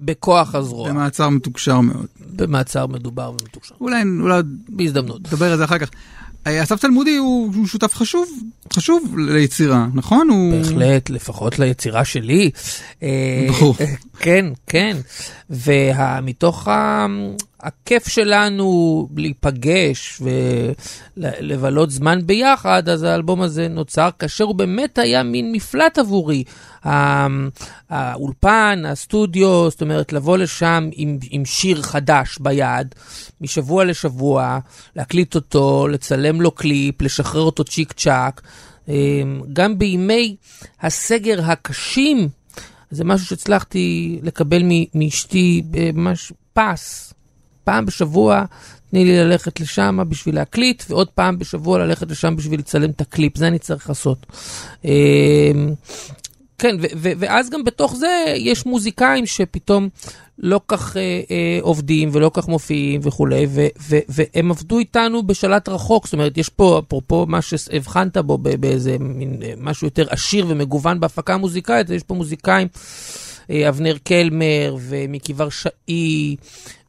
[0.00, 2.06] בכוח הזרוע, במעצר מתוקשר מאוד.
[2.36, 3.74] במעצר מדובר ומתוקשר.
[3.80, 5.20] אולי, אולי בהזדמנות.
[5.26, 5.88] נדבר על זה אחר כך.
[6.46, 8.28] אה, אסף תלמודי הוא, שותף חשוב,
[8.72, 10.28] חשוב ליצירה, נכון?
[10.30, 10.52] הוא...
[10.58, 12.50] בהחלט, לפחות ליצירה שלי.
[13.02, 13.74] אה, ברור.
[14.18, 14.96] כן, כן.
[15.50, 16.68] ומתוך
[17.60, 20.22] הכיף שלנו להיפגש
[21.16, 26.44] ולבלות זמן ביחד, אז האלבום הזה נוצר כאשר הוא באמת היה מין מפלט עבורי.
[26.84, 32.94] האולפן, הסטודיו, זאת אומרת, לבוא לשם עם, עם שיר חדש ביד,
[33.40, 34.58] משבוע לשבוע,
[34.96, 38.42] להקליט אותו, לצלם לו קליפ, לשחרר אותו צ'יק צ'אק.
[38.88, 40.36] אמ, גם בימי
[40.80, 42.28] הסגר הקשים,
[42.90, 44.62] זה משהו שהצלחתי לקבל
[44.94, 45.62] מאשתי
[45.94, 47.14] ממש pass.
[47.64, 48.44] פעם בשבוע
[48.90, 53.36] תני לי ללכת לשם בשביל להקליט, ועוד פעם בשבוע ללכת לשם בשביל לצלם את הקליפ,
[53.36, 54.26] זה אני צריך לעשות.
[56.62, 59.88] כן, ו- ו- ואז גם בתוך זה יש מוזיקאים שפתאום
[60.38, 65.68] לא כך אה, אה, עובדים ולא כך מופיעים וכולי, ו- ו- והם עבדו איתנו בשלט
[65.68, 70.46] רחוק, זאת אומרת, יש פה, אפרופו מה שהבחנת בו באיזה מין אה, משהו יותר עשיר
[70.48, 72.68] ומגוון בהפקה המוזיקאית, יש פה מוזיקאים.
[73.50, 76.36] אה, אבנר קלמר ומיקי ורשאי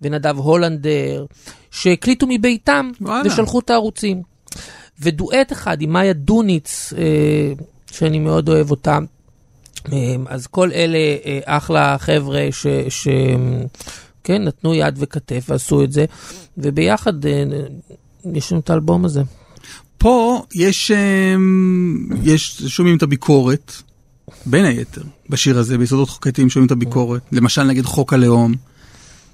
[0.02, 1.26] ונדב הולנדר,
[1.72, 3.34] שהקליטו מביתם וואלה.
[3.34, 4.22] ושלחו את הערוצים.
[5.00, 7.54] ודואט אחד עם מאיה דוניץ, אה,
[7.92, 9.00] שאני מאוד אוהב אותה.
[9.92, 12.68] אה, אז כל אלה אה, אחלה חבר'ה ש...
[12.90, 13.08] ש...
[14.24, 16.06] כן, נתנו יד וכתף ועשו את זה,
[16.58, 17.44] וביחד אה,
[18.34, 19.22] יש לנו את האלבום הזה.
[19.98, 23.74] פה יש, אמ, יש, שומעים את הביקורת,
[24.46, 28.54] בין היתר, בשיר הזה, ביסודות חוקתיים שומעים את הביקורת, למשל נגד חוק הלאום,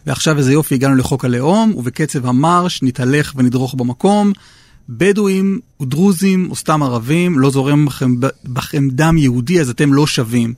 [0.07, 4.33] ועכשיו איזה יופי, הגענו לחוק הלאום, ובקצב המרש נתהלך ונדרוך במקום.
[4.89, 10.53] בדואים ודרוזים או סתם ערבים, לא זורם בכם, בכם דם יהודי, אז אתם לא שווים.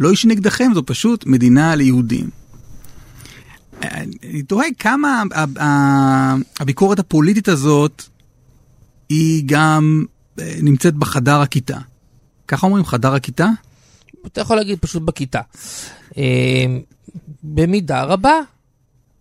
[0.00, 2.30] לא איש נגדכם, זו פשוט מדינה ליהודים.
[3.82, 5.22] אני תוהה כמה
[6.60, 8.02] הביקורת הפוליטית הזאת
[9.08, 10.04] היא גם
[10.38, 11.78] אה, נמצאת בחדר הכיתה.
[12.48, 13.48] ככה אומרים, חדר הכיתה?
[14.26, 15.40] אתה יכול להגיד פשוט בכיתה.
[16.18, 16.76] אה,
[17.42, 18.34] במידה רבה,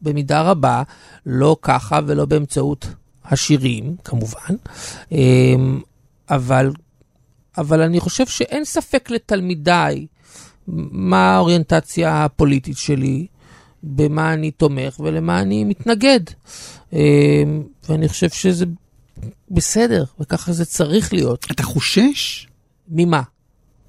[0.02, 0.84] במידה רבה,
[1.26, 2.88] לא ככה ולא באמצעות
[3.26, 4.56] השירים, כמובן,
[5.12, 5.18] אה,
[6.30, 6.72] אבל,
[7.58, 10.08] אבל אני חושב שאין ספק לתלמידיי
[10.68, 13.28] מה האוריינטציה הפוליטית שלי,
[13.84, 16.20] במה אני תומך ולמה אני מתנגד.
[16.94, 17.44] אה,
[17.90, 18.66] ואני חושב שזה
[19.52, 21.46] בסדר, וככה זה צריך להיות.
[21.52, 22.48] אתה חושש
[22.90, 23.22] ממה?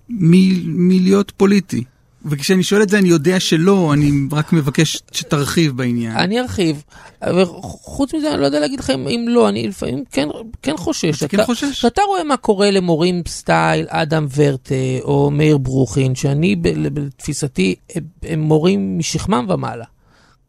[0.09, 1.85] מ- מלהיות פוליטי.
[2.25, 6.17] וכשאני שואל את זה אני יודע שלא, אני רק מבקש שתרחיב בעניין.
[6.17, 6.83] אני ארחיב,
[7.23, 10.29] וחוץ מזה אני לא יודע להגיד לך אם, לא, אני לפעמים כן,
[10.63, 11.19] כן חושש.
[11.19, 11.71] אתה כן חושש?
[11.71, 17.75] כשאתה רואה מה קורה למורים סטייל אדם ורטה או מאיר ברוכין, שאני בתפיסתי
[18.23, 19.85] הם, מורים משכמם ומעלה.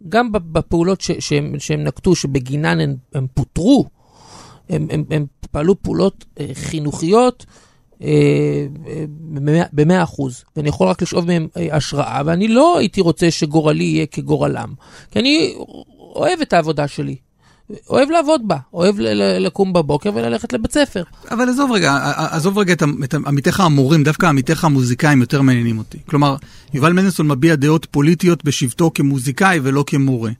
[0.09, 3.85] גם בפעולות ש, שהם, שהם נקטו, שבגינן הם, הם פוטרו,
[4.69, 7.45] הם, הם, הם פעלו פעולות אה, חינוכיות
[9.33, 13.83] במאה- במאה אחוז, ואני יכול רק לשאוב מהם אה, השראה, ואני לא הייתי רוצה שגורלי
[13.83, 14.73] יהיה כגורלם,
[15.11, 15.53] כי אני
[16.15, 17.15] אוהב את העבודה שלי,
[17.89, 18.95] אוהב לעבוד בה, אוהב
[19.39, 21.03] לקום בבוקר וללכת לבית ספר.
[21.31, 21.97] אבל עזוב רגע,
[22.31, 25.97] עזוב רגע את עמיתיך המורים, דווקא עמיתיך המוזיקאים יותר מעניינים אותי.
[26.09, 26.35] כלומר,
[26.73, 30.31] יובל מנדלסון מביע דעות פוליטיות בשבתו כמוזיקאי ולא כמורה.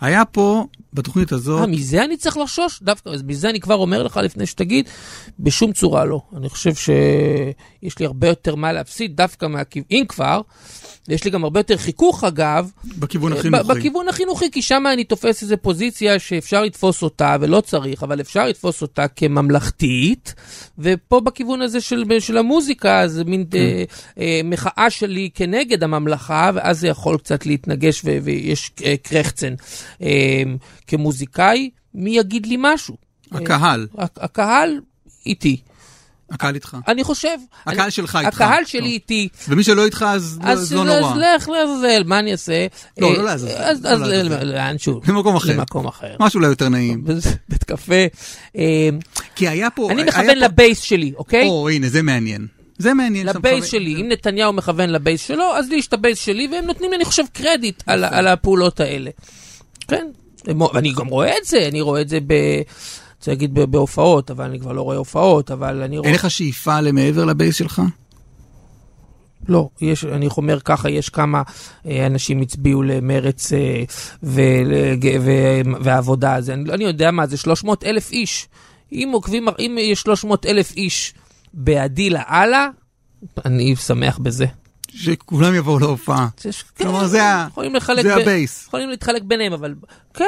[0.00, 2.82] היה פה, בתוכנית הזאת, אה, מזה אני צריך לחשוש?
[2.82, 4.88] דווקא, אז מזה אני כבר אומר לך לפני שתגיד,
[5.38, 6.20] בשום צורה לא.
[6.36, 10.40] אני חושב שיש לי הרבה יותר מה להפסיד דווקא מהכיוון, אם כבר,
[11.08, 13.68] יש לי גם הרבה יותר חיכוך אגב, בכיוון החינוכי.
[13.68, 18.46] בכיוון החינוכי, כי שם אני תופס איזו פוזיציה שאפשר לתפוס אותה, ולא צריך, אבל אפשר
[18.46, 20.34] לתפוס אותה כממלכתית,
[20.78, 23.58] ופה בכיוון הזה של, של המוזיקה, זה מין כן.
[23.58, 23.84] אה,
[24.18, 29.54] אה, מחאה שלי כנגד הממלכה, ואז זה יכול קצת להתנגש ויש אה, קרחצן.
[30.02, 30.42] אה,
[30.90, 32.96] כמוזיקאי, מי יגיד לי משהו?
[33.32, 34.80] הקהל, אה, הק- הקהל
[35.26, 35.56] איתי.
[36.30, 36.76] הקהל איתך.
[36.88, 37.36] אני חושב...
[37.66, 38.34] הקהל אני, שלך איתך.
[38.40, 38.66] הקהל טוב.
[38.68, 39.28] שלי איתי.
[39.48, 41.16] ומי שלא איתך אז לא- אז אז לא אז נורא.
[41.36, 42.66] לך לעזאזל, מה אני אעשה?
[42.98, 44.26] לא, אה, לא לעזאזל, אז- לא אז.
[44.46, 45.00] לאן שהוא?
[45.08, 45.52] למקום אחר.
[45.56, 46.16] למקום אחר.
[46.20, 47.04] משהו אולי יותר נעים.
[47.48, 47.94] בית קפה.
[48.56, 48.88] אה,
[49.34, 49.90] כי היה פה...
[49.90, 51.48] אני מכוון פה- ל base שלי, אוקיי?
[51.48, 52.46] או, הנה, זה מעניין.
[52.78, 53.26] זה מעניין.
[53.26, 56.18] ל base שלי, אם נתניהו מכוון ל base שלו, אז לי יש את ה base
[56.18, 59.10] שלי, והם נותנים לי, אני חושב, קרדיט על על הפעולות האלה.
[59.88, 60.06] כן,
[60.74, 62.32] ואני גם רואה את זה, אני רואה את זה ב...
[63.18, 66.08] רוצה להגיד בהופעות, אבל אני כבר לא רואה הופעות, אבל אני רואה...
[66.08, 67.82] אין לך שאיפה למעבר לבייס שלך?
[69.48, 71.42] לא, יש, אני אומר ככה, יש כמה
[71.86, 73.82] אה, אנשים הצביעו למרץ אה,
[74.22, 76.54] ולג- ו- והעבודה הזה.
[76.54, 78.48] אני, אני יודע מה זה, 300 אלף איש.
[78.92, 81.14] אם עוקבים, אם יש 300 אלף איש
[81.54, 82.68] בעדי לאללה,
[83.44, 84.46] אני שמח בזה.
[84.94, 86.28] שכולם יבואו להופעה.
[86.76, 88.66] כלומר, כן, זה הבייס.
[88.66, 89.74] יכולים להתחלק ביניהם, אבל
[90.14, 90.24] כן,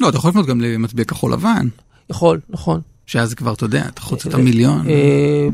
[0.00, 1.68] לא, אתה יכול לפנות גם למצביעי כחול לבן,
[2.10, 2.80] יכול, נכון.
[3.06, 4.88] שאז כבר, אתה יודע, אתה חוץ את המיליון.
[4.88, 5.48] אה,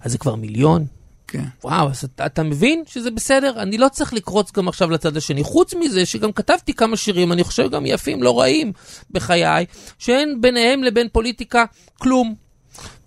[0.00, 0.86] אז זה כבר מיליון.
[1.28, 1.44] כן.
[1.64, 3.62] וואו, אז אתה, אתה מבין שזה בסדר?
[3.62, 5.44] אני לא צריך לקרוץ גם עכשיו לצד השני.
[5.44, 8.72] חוץ מזה שגם כתבתי כמה שירים, אני חושב גם יפים, לא רעים
[9.10, 9.66] בחיי,
[9.98, 11.64] שאין ביניהם לבין פוליטיקה
[11.98, 12.34] כלום.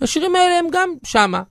[0.02, 1.42] השירים האלה הם גם שמה,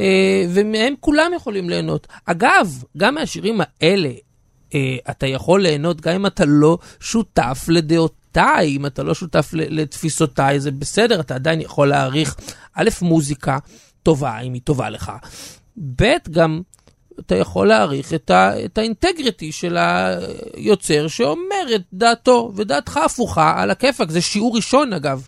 [0.00, 2.06] אה, ומהם כולם יכולים ליהנות.
[2.24, 4.10] אגב, גם מהשירים האלה
[4.74, 10.60] אה, אתה יכול ליהנות גם אם אתה לא שותף לדעותיי, אם אתה לא שותף לתפיסותיי,
[10.60, 12.36] זה בסדר, אתה עדיין יכול להעריך,
[12.74, 13.58] א', מוזיקה
[14.02, 15.12] טובה, אם היא טובה לך,
[15.96, 16.60] ב', גם
[17.20, 23.70] אתה יכול להעריך את, ה, את האינטגריטי של היוצר שאומר את דעתו, ודעתך הפוכה על
[23.70, 24.10] הכיפאק.
[24.10, 25.26] זה שיעור ראשון, אגב,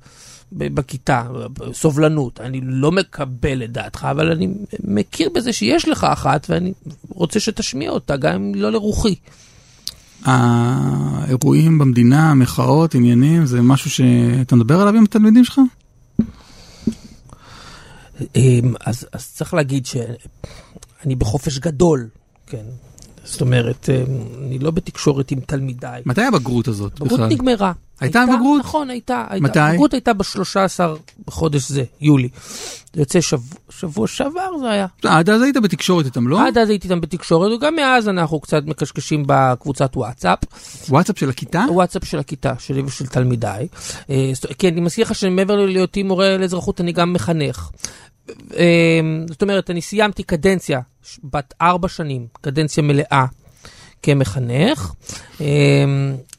[0.52, 1.28] בכיתה,
[1.72, 2.40] סובלנות.
[2.40, 4.48] אני לא מקבל את דעתך, אבל אני
[4.84, 6.72] מכיר בזה שיש לך אחת, ואני
[7.08, 9.14] רוצה שתשמיע אותה, גם אם לא לרוחי.
[10.24, 15.60] האירועים במדינה, המחאות, עניינים, זה משהו שאתה מדבר עליו עם התלמידים שלך?
[18.36, 22.08] אמ, אז, אז צריך להגיד שאני בחופש גדול,
[22.46, 22.64] כן.
[23.24, 26.02] זאת אומרת, אמ, אני לא בתקשורת עם תלמידיי.
[26.06, 27.26] מתי הבגרות הזאת בכלל?
[27.26, 27.72] נגמרה.
[28.00, 28.60] הייתה בגרות?
[28.60, 29.24] נכון, הייתה.
[29.30, 29.48] הייתה.
[29.48, 29.60] מתי?
[29.60, 30.80] הבגרות הייתה ב-13
[31.26, 32.28] בחודש זה, יולי.
[32.94, 34.86] זה יוצא שבוע, שבוע שעבר זה היה.
[35.04, 36.46] לא, עד אז היית בתקשורת איתם, לא?
[36.46, 40.38] עד אז הייתי איתם בתקשורת, וגם מאז אנחנו קצת מקשקשים בקבוצת וואטסאפ.
[40.88, 41.64] וואטסאפ של הכיתה?
[41.70, 43.68] וואטסאפ של הכיתה שלי ושל תלמידיי.
[44.10, 47.70] אה, כן, אני מזכיר לך שמעבר להיותי מורה לאזרחות, אני גם מחנך.
[48.56, 50.80] אה, זאת אומרת, אני סיימתי קדנציה
[51.24, 53.26] בת ארבע שנים, קדנציה מלאה.
[54.02, 54.92] כמחנך.
[55.40, 55.46] אה,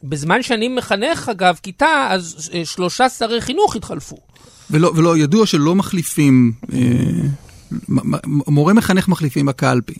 [0.04, 4.16] בזמן שאני מחנך, אגב, כיתה, אז אה, שלושה שרי חינוך התחלפו.
[4.70, 6.78] ולא, ולא, ידוע שלא מחליפים, אה,
[8.26, 9.94] מורה מחנך מחליפים בקלפי.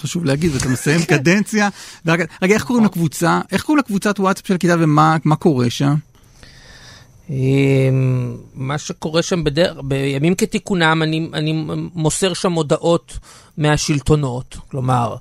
[0.00, 1.68] חשוב להגיד, ואתה מסיים קדנציה.
[2.06, 3.40] ורק, רגע, איך קוראים לקבוצה?
[3.52, 5.94] איך קוראים לקבוצת וואטסאפ של הכיתה ומה מה קורה שם?
[7.30, 7.36] אה,
[8.54, 13.18] מה שקורה שם בדרך, בימים כתיקונם, אני, אני מוסר שם הודעות
[13.58, 14.56] מהשלטונות.
[14.70, 15.16] כלומר,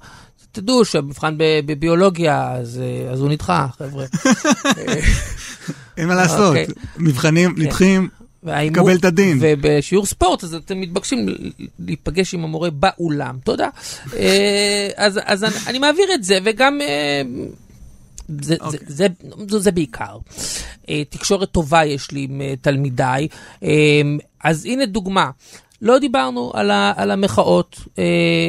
[0.52, 4.06] תדעו שהמבחן בביולוגיה, אז, אה, אז הוא נדחה, חבר'ה.
[5.98, 6.66] אין מה לעשות, אוקיי.
[6.98, 8.10] מבחנים נדחים,
[8.44, 9.38] וההימור- קבל את הדין.
[9.42, 11.26] ובשיעור ספורט, אז אתם מתבקשים
[11.80, 13.38] להיפגש עם המורה באולם.
[13.44, 13.70] תודה.
[14.16, 16.80] אה, אז, אז אני, אני מעביר את זה, וגם...
[18.30, 18.80] אה, זה, אוקיי.
[18.88, 19.08] זה,
[19.48, 20.18] זה, זה בעיקר.
[20.90, 23.28] אה, תקשורת טובה יש לי עם אה, תלמידיי.
[23.64, 24.02] אה,
[24.44, 25.30] אז הנה דוגמה.
[25.82, 28.04] לא דיברנו על, ה, על המחאות אה,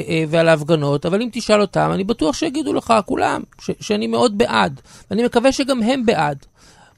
[0.08, 4.38] אה, ועל ההפגנות, אבל אם תשאל אותם, אני בטוח שיגידו לך, כולם, ש, שאני מאוד
[4.38, 4.80] בעד.
[5.10, 6.46] ואני מקווה שגם הם בעד.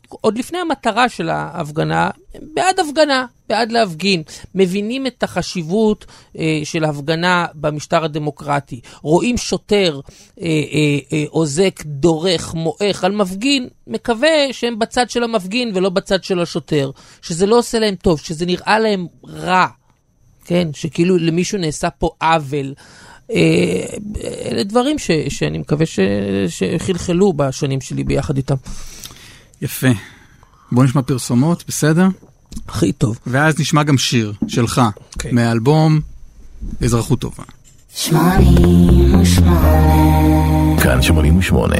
[0.08, 2.10] עוד לפני המטרה של ההפגנה,
[2.54, 4.22] בעד הפגנה, בעד להפגין.
[4.54, 6.06] מבינים את החשיבות
[6.38, 8.80] אה, של הפגנה במשטר הדמוקרטי.
[9.02, 10.00] רואים שוטר
[10.40, 16.24] אה, אה, אה, אוזק, דורך, מועך על מפגין, מקווה שהם בצד של המפגין ולא בצד
[16.24, 16.90] של השוטר.
[17.22, 19.66] שזה לא עושה להם טוב, שזה נראה להם רע.
[20.44, 22.74] כן, שכאילו למישהו נעשה פה עוול.
[23.32, 23.86] אה,
[24.44, 25.86] אלה דברים ש, שאני מקווה
[26.48, 28.54] שחלחלו בשנים שלי ביחד איתם.
[29.62, 29.88] יפה.
[30.72, 32.08] בוא נשמע פרסומות, בסדר?
[32.68, 33.18] הכי טוב.
[33.26, 34.80] ואז נשמע גם שיר שלך,
[35.14, 35.32] אוקיי.
[35.32, 36.00] מהאלבום
[36.84, 37.44] אזרחות טובה.
[37.94, 40.78] שמונים ושמונה.
[40.82, 41.76] כאן 88.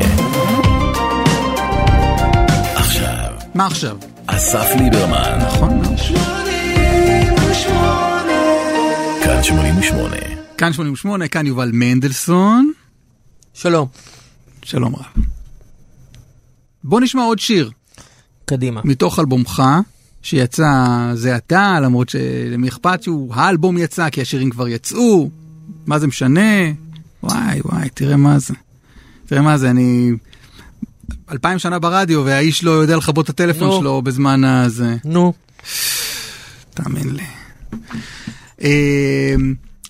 [2.75, 3.97] עכשיו, מה עכשיו?
[4.27, 5.99] אסף ליברמן, נכון מאוד.
[9.25, 10.17] כאן 88.
[10.59, 12.73] כאן 88, כאן יובל מנדלסון.
[13.55, 13.89] שלום,
[14.63, 15.38] שלום רב.
[16.89, 17.71] בוא נשמע עוד שיר
[18.45, 18.81] קדימה.
[18.85, 19.63] מתוך אלבומך,
[20.23, 20.73] שיצא
[21.15, 25.31] זה עתה, למרות שלמי אכפת שהוא, האלבום יצא, כי השירים כבר יצאו,
[25.87, 26.51] מה זה משנה?
[27.23, 28.55] וואי וואי, תראה מה זה.
[29.27, 30.13] תראה מה זה, אני...
[31.31, 33.81] אלפיים שנה ברדיו, והאיש לא יודע לכבות את הטלפון נו.
[33.81, 34.97] שלו בזמן הזה.
[35.05, 35.33] נו,
[36.75, 37.27] תאמין לי.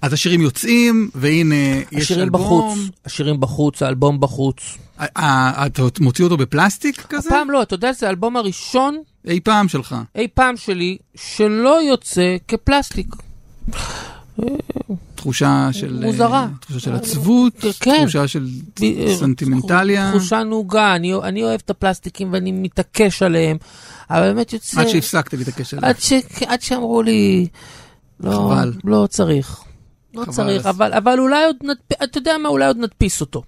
[0.03, 1.55] אז השירים יוצאים, והנה,
[1.93, 2.41] יש השירים אלבום.
[2.43, 4.79] בחוץ, השירים בחוץ, האלבום בחוץ.
[5.01, 7.29] אה, אה, אתה מוציא אותו בפלסטיק כזה?
[7.29, 9.97] הפעם לא, אתה יודע, זה האלבום הראשון אי פעם שלך.
[10.15, 13.07] אי פעם שלי שלא יוצא כפלסטיק.
[15.15, 16.05] תחושה של...
[16.05, 16.43] מוזרה.
[16.43, 17.99] אה, תחושה של עצבות, כן.
[18.03, 18.49] תחושה של
[18.81, 20.11] ב- סנטימנטליה.
[20.11, 23.57] תחושה נוגה, אני, אני אוהב את הפלסטיקים ואני מתעקש עליהם,
[24.11, 24.81] אבל באמת יוצא...
[24.81, 25.89] עד שהפסקת להתעקש עליו.
[25.89, 26.13] עד, ש...
[26.47, 27.47] עד שאמרו לי,
[28.21, 28.55] לא.
[28.85, 29.68] לא צריך.
[30.15, 32.03] לא צריך, אז- אבל, אבל אולי עוד נדפ...
[32.05, 33.43] אתה יודע מה, אולי עוד נדפיס אותו.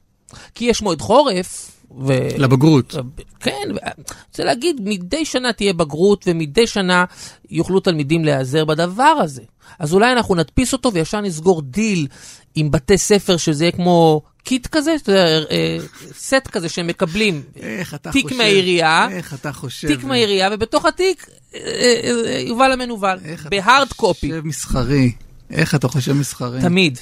[0.54, 1.70] כי יש מועד חורף,
[2.06, 2.12] ו...
[2.38, 2.94] לבגרות.
[3.40, 7.04] כן, ו- רוצה להגיד, מדי שנה תהיה בגרות, ומדי שנה
[7.50, 9.42] יוכלו תלמידים להיעזר בדבר הזה.
[9.78, 12.06] אז אולי אנחנו נדפיס אותו וישר נסגור דיל
[12.54, 15.76] עם בתי ספר, שזה יהיה כמו kit כזה, אתה יודע, אה,
[16.12, 17.42] סט כזה שהם מקבלים.
[17.56, 18.36] איך אתה תיק חושב?
[18.36, 19.88] מהעירייה, איך אתה חושב?
[19.88, 21.60] תיק מהעירייה, ובתוך התיק אה,
[22.26, 24.26] אה, יובל המנוול, איך אתה ב hard copy.
[24.30, 25.12] חושב מסחרי.
[25.50, 26.60] איך אתה חושב מסחרי?
[26.60, 26.98] תמיד,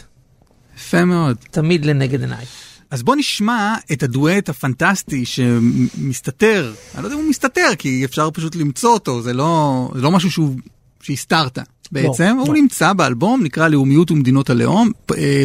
[0.76, 1.36] יפה מאוד.
[1.50, 2.44] תמיד לנגד עיניי.
[2.90, 8.30] אז בוא נשמע את הדואט הפנטסטי שמסתתר, אני לא יודע אם הוא מסתתר, כי אפשר
[8.30, 10.56] פשוט למצוא אותו, זה לא, זה לא משהו שהוא,
[11.00, 11.58] שהסתרת
[11.92, 12.60] בעצם, לא, הוא לא.
[12.60, 14.90] נמצא באלבום, נקרא לאומיות ומדינות הלאום.
[15.16, 15.42] אה,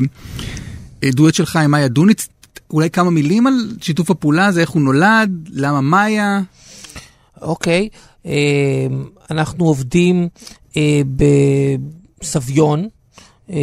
[1.03, 2.27] אה, דואט שלך עם מאיה דוניץ,
[2.71, 6.41] אולי כמה מילים על שיתוף הפעולה הזה, איך הוא נולד, למה מאיה?
[7.41, 7.89] אוקיי,
[8.25, 8.31] אה,
[9.31, 10.27] אנחנו עובדים
[10.77, 11.01] אה,
[12.23, 12.87] בסביון,
[13.49, 13.57] אה,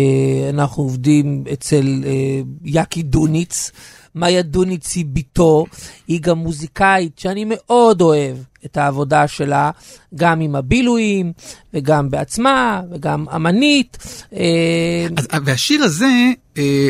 [0.51, 3.71] אנחנו עובדים אצל אה, יאקי דוניץ.
[4.15, 5.67] מאיה דוניץ היא בתו,
[6.09, 9.71] היא גם מוזיקאית שאני מאוד אוהב את העבודה שלה,
[10.15, 11.33] גם עם הבילויים,
[11.75, 13.99] וגם בעצמה, וגם אמנית.
[14.33, 16.31] אה, אז, והשיר הזה,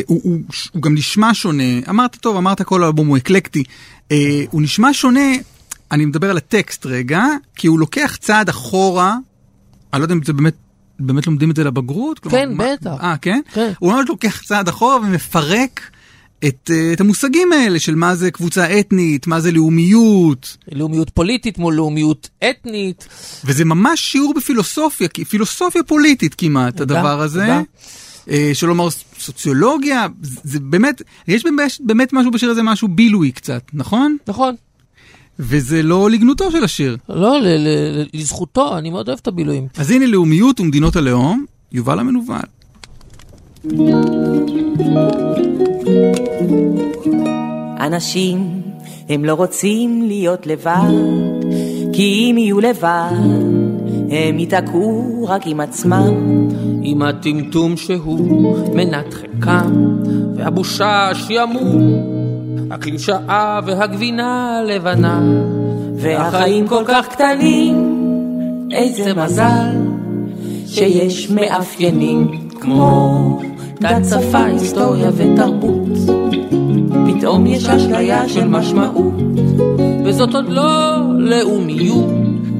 [0.05, 0.39] הוא, הוא,
[0.71, 1.79] הוא גם נשמע שונה.
[1.89, 3.63] אמרת טוב, אמרת כל האלבום הוא אקלקטי.
[4.51, 5.31] הוא נשמע שונה,
[5.91, 7.23] אני מדבר על הטקסט רגע,
[7.55, 9.15] כי הוא לוקח צעד אחורה,
[9.93, 10.55] אני לא יודע אם זה באמת...
[11.01, 12.19] באמת לומדים את זה לבגרות?
[12.19, 12.91] כן, בטח.
[13.01, 13.41] אה, כן?
[13.53, 13.71] כן.
[13.79, 15.81] הוא ממש לוקח צעד אחורה ומפרק
[16.47, 21.57] את, אה, את המושגים האלה של מה זה קבוצה אתנית, מה זה לאומיות, לאומיות פוליטית
[21.57, 23.07] מול לאומיות אתנית.
[23.45, 27.39] וזה ממש שיעור בפילוסופיה, פילוסופיה פוליטית כמעט, תודה, הדבר הזה.
[27.39, 27.61] תודה.
[28.29, 28.87] אה, שלא לומר
[29.19, 34.17] סוציולוגיה, זה זה באמת, יש באמת, באמת משהו בשיר הזה, משהו בילוי קצת, נכון?
[34.27, 34.55] נכון.
[35.41, 36.97] וזה לא לגנותו של השיר.
[37.09, 39.67] לא, ל- ל- ל- לזכותו, אני מאוד אוהב את הבילויים.
[39.77, 42.37] אז הנה לאומיות ומדינות הלאום, יובל המנוול.
[47.79, 48.61] אנשים
[49.09, 50.91] הם לא רוצים להיות לבד,
[51.93, 53.11] כי אם יהיו לבד,
[54.09, 56.13] הם ייתקעו רק עם עצמם.
[56.83, 59.95] עם הטמטום שהוא מנת חלקם,
[60.35, 61.81] והבושה שימור,
[62.71, 65.21] הקלישאה והגבינה הלבנה,
[65.95, 68.01] והחיים כל כך קטנים,
[68.71, 69.75] איזה מזל,
[70.67, 73.39] שיש מאפיינים כמו
[73.79, 75.89] דת, שפה, היסטוריה ותרבות.
[77.05, 79.13] פתאום יש אשליה של משמעות,
[80.05, 82.09] וזאת עוד לא לאומיות,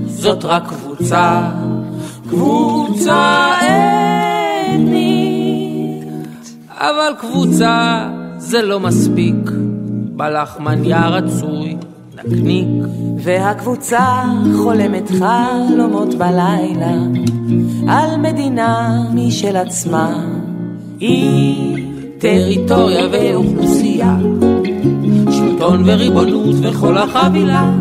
[0.06, 1.50] זאת רק קבוצה,
[2.30, 3.52] קבוצה
[4.76, 6.02] אתנית.
[6.70, 9.36] אבל קבוצה זה לא מספיק,
[10.22, 11.78] בלחמניה רצוי,
[12.16, 12.68] נקניק.
[13.18, 14.24] והקבוצה
[14.64, 16.94] חולמת חלומות בלילה
[17.88, 20.26] על מדינה משל עצמה.
[21.00, 21.86] היא
[22.20, 24.18] טריטוריה ואוכלוסייה,
[25.32, 27.72] שלטון וריבונות וכל החבילה,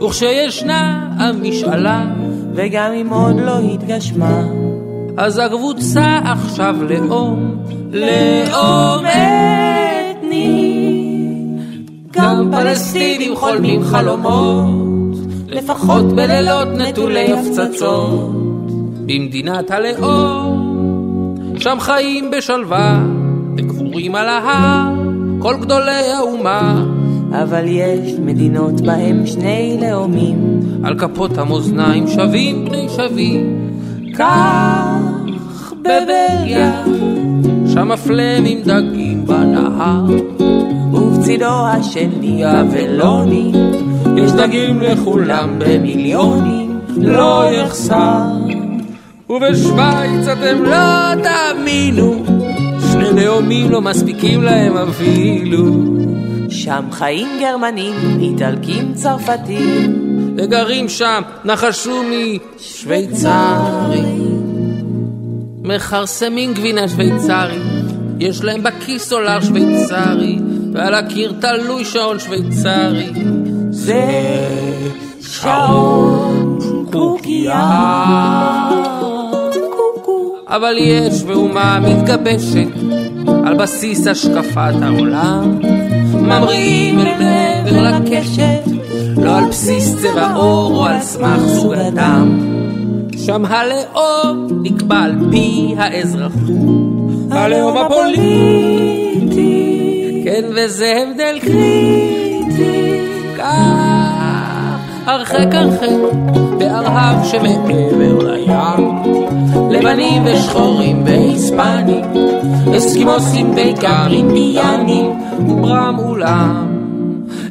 [0.00, 2.06] וכשישנה המשאלה,
[2.54, 4.42] וגם אם עוד לא התגשמה,
[5.16, 7.56] אז הקבוצה עכשיו לאום,
[7.92, 10.87] לאום אתני.
[12.18, 15.16] גם פלסטינים חולמים חלומות,
[15.48, 18.30] לפחות בלילות נטולי הפצצות.
[19.06, 23.02] במדינת הלאום, שם חיים בשלווה,
[23.56, 24.92] וקבורים על ההר,
[25.38, 26.84] כל גדולי האומה.
[27.32, 33.70] אבל יש מדינות בהם שני לאומים, על כפות המאזניים שווים בני שווים,
[34.14, 36.84] כך בבלגיה,
[37.72, 40.57] שם הפלמים דגים בנהר.
[41.28, 43.52] ובצידו השני אבלוני,
[44.16, 48.22] יש דגים לכולם במיליונים לא יחסר.
[49.30, 52.24] ובשוויץ אתם לא תאמינו,
[52.92, 55.64] שני לאומים לא מספיקים להם אפילו.
[56.50, 59.96] שם חיים גרמנים, איטלקים, צרפתים,
[60.36, 64.02] וגרים שם, נחשו משוויצרי.
[65.62, 67.58] מכרסמים גבינה שוויצרי,
[68.20, 70.38] יש להם בכיס דולר שוויצרי,
[70.78, 73.12] ועל הקיר תלוי שעון שוויצרי.
[73.70, 74.04] זה
[75.20, 76.58] שעון
[76.92, 78.70] קוקייה.
[80.46, 82.68] אבל יש ואומה מתגבשת
[83.46, 85.58] על בסיס השקפת העולם.
[86.14, 88.62] ממריאים אל מעבר לקשת,
[89.16, 92.38] לא על בסיס צבע עור או על סמך זוג אדם.
[93.16, 96.38] שם הלאום נקבע על פי האזרחות.
[97.30, 99.57] הלאום הפוליטי,
[100.28, 103.00] כן וזה הבדל קריטי.
[103.38, 105.88] כך, הרחק הרחק,
[106.58, 108.88] בארהב שמעבר לים.
[109.70, 112.04] לבנים ושחורים והיספנים,
[112.76, 115.10] אסקימוסים בעיקר אינדיאנים,
[115.48, 116.66] וברם אולם.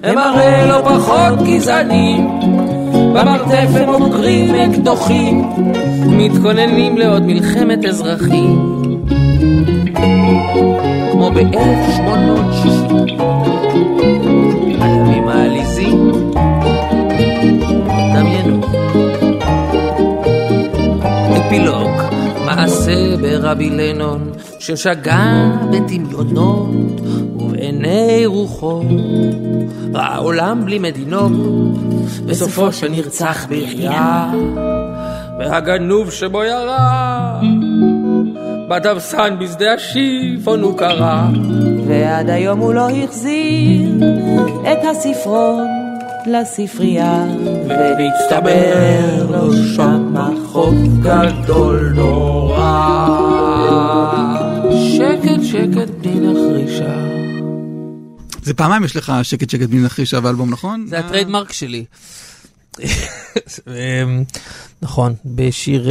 [0.03, 2.39] הם הרי לא פחות גזענים,
[2.93, 5.49] במרתף הם אוגרים אקדוחים,
[6.07, 8.86] מתכוננים לעוד מלחמת אזרחים.
[11.12, 12.93] כמו ב-1860,
[14.82, 16.12] הימים העליזים,
[18.16, 18.62] דמיינו.
[21.47, 21.91] אפילוג,
[22.45, 27.01] מעשה ברבי לנון, ששגה בדמיונות
[27.36, 28.84] ובעיני רוחו.
[29.93, 31.32] ראה עולם בלי מדינות,
[32.26, 34.32] בסופו שנרצח ביחייה,
[35.39, 37.39] והגנוב שבו ירה,
[38.68, 41.28] בדבסן בשדה השיפון הוא קרא.
[41.88, 43.89] ועד היום הוא לא החזיר
[44.61, 45.68] את הספרון
[46.26, 47.26] לספרייה,
[47.70, 50.15] והצטבר לו שם
[50.45, 52.38] חוב גדול נורא.
[55.43, 56.93] שקט בלי נחרישה.
[58.41, 60.86] זה פעמיים יש לך שקט שקט בלי נחרישה באלבום, נכון?
[60.89, 61.86] זה הטריידמרק שלי.
[63.67, 64.23] אמ,
[64.82, 65.89] נכון, בשיר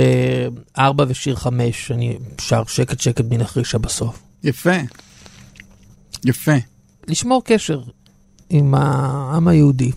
[0.78, 4.18] 4 ושיר 5 אני שר שקט שקט בלי נחרישה בסוף.
[4.44, 4.70] יפה.
[6.24, 6.52] יפה.
[7.08, 7.80] לשמור קשר
[8.50, 9.90] עם העם היהודי.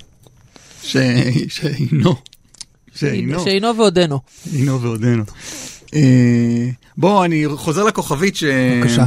[0.83, 0.97] ש-
[1.49, 2.15] שהינו.
[2.95, 3.39] שהינו.
[3.43, 4.19] שאינו ועודנו.
[4.53, 5.23] הינו ועודנו.
[5.93, 8.43] אה, בוא, אני חוזר לכוכבית ש...
[8.43, 9.05] בבקשה.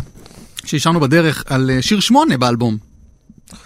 [0.65, 2.77] שהשארנו בדרך על אה, שיר שמונה באלבום.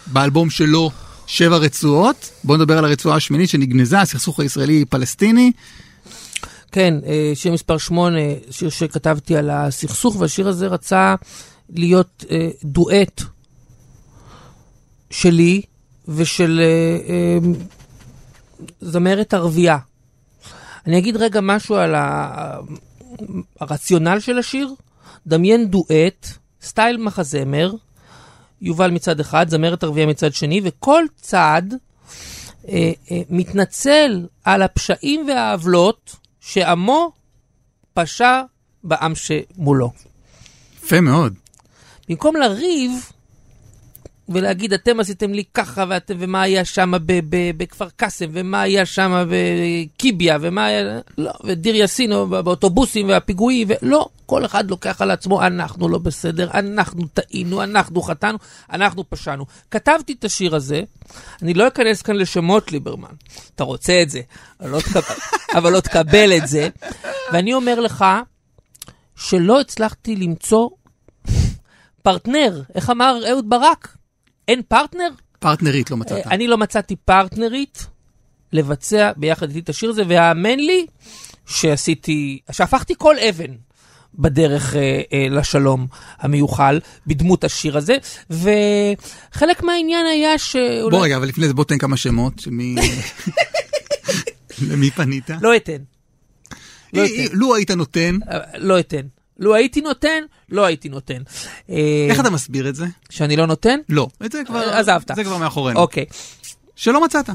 [0.07, 0.91] באלבום שלו,
[1.27, 2.31] שבע רצועות.
[2.45, 5.53] בוא נדבר על הרצועה השמינית שנגנזה, הסכסוך הישראלי-פלסטיני.
[6.73, 8.19] כן, אה, שיר מספר 8,
[8.51, 11.15] שיר שכתבתי על הסכסוך, והשיר הזה רצה
[11.71, 13.23] להיות אה, דואט
[15.11, 15.63] שלי
[16.09, 17.49] ושל אה,
[18.81, 19.79] זמרת ערבייה.
[20.87, 22.59] אני אגיד רגע משהו על ה-
[23.61, 24.69] הרציונל של השיר.
[25.27, 26.27] דמיין דואט,
[26.63, 27.73] סטייל מחזמר,
[28.61, 31.63] יובל מצד אחד, זמרת ערבייה מצד שני, וכל צד
[32.69, 37.13] אה, אה, מתנצל על הפשעים והעוולות שעמו
[37.95, 38.43] פשע
[38.85, 39.91] בעם שמולו.
[40.85, 41.35] יפה מאוד.
[42.09, 42.93] במקום לריב
[44.29, 46.93] ולהגיד, אתם עשיתם לי ככה, ואתם, ומה היה שם
[47.57, 51.01] בכפר קאסם, ומה היה שם בקיביה, ומה היה...
[51.19, 55.99] לא, ודיר יאסין או בא- באוטובוסים והפיגועים, ולא, כל אחד לוקח על עצמו, אנחנו לא
[55.99, 58.39] בסדר, אנחנו טעינו, אנחנו חטאנו,
[58.73, 59.47] אנחנו פשענו.
[59.71, 60.83] כתבתי את השיר הזה,
[61.43, 63.15] אני לא אכנס כאן לשמות ליברמן,
[63.55, 64.21] אתה רוצה את זה,
[64.61, 65.01] אבל לא, תקב...
[65.59, 66.69] אבל לא תקבל את זה,
[67.33, 68.05] ואני אומר לך,
[69.17, 70.69] שלא הצלחתי למצוא
[72.03, 73.97] פרטנר, איך אמר אהוד ברק?
[74.49, 75.09] אין פרטנר?
[75.39, 76.27] פרטנרית לא מצאת.
[76.27, 77.87] אה, אני לא מצאתי פרטנרית
[78.53, 80.87] לבצע ביחד איתי את השיר הזה, והאמן לי
[81.47, 83.53] שעשיתי, שהפכתי כל אבן
[84.19, 84.81] בדרך אה,
[85.13, 85.87] אה, לשלום
[86.19, 87.97] המיוחל בדמות השיר הזה,
[88.31, 90.91] וחלק מהעניין היה שאולי...
[90.91, 92.77] בוא רגע, אבל לפני זה בוא תן כמה שמות, שמי...
[94.71, 95.31] למי פנית?
[95.41, 95.77] לא אתן.
[96.93, 97.37] לא אי- אתן.
[97.37, 99.07] לו היית נותן, אה, לא אתן.
[99.39, 101.23] לו הייתי נותן, לא הייתי נותן.
[101.71, 102.87] אה, איך אתה מסביר את זה?
[103.11, 103.79] שאני לא נותן?
[103.89, 105.11] לא, את זה כבר, אה, עזבת.
[105.17, 105.81] זה כבר מאחורינו.
[105.81, 106.05] אוקיי.
[106.77, 107.29] שלא מצאת.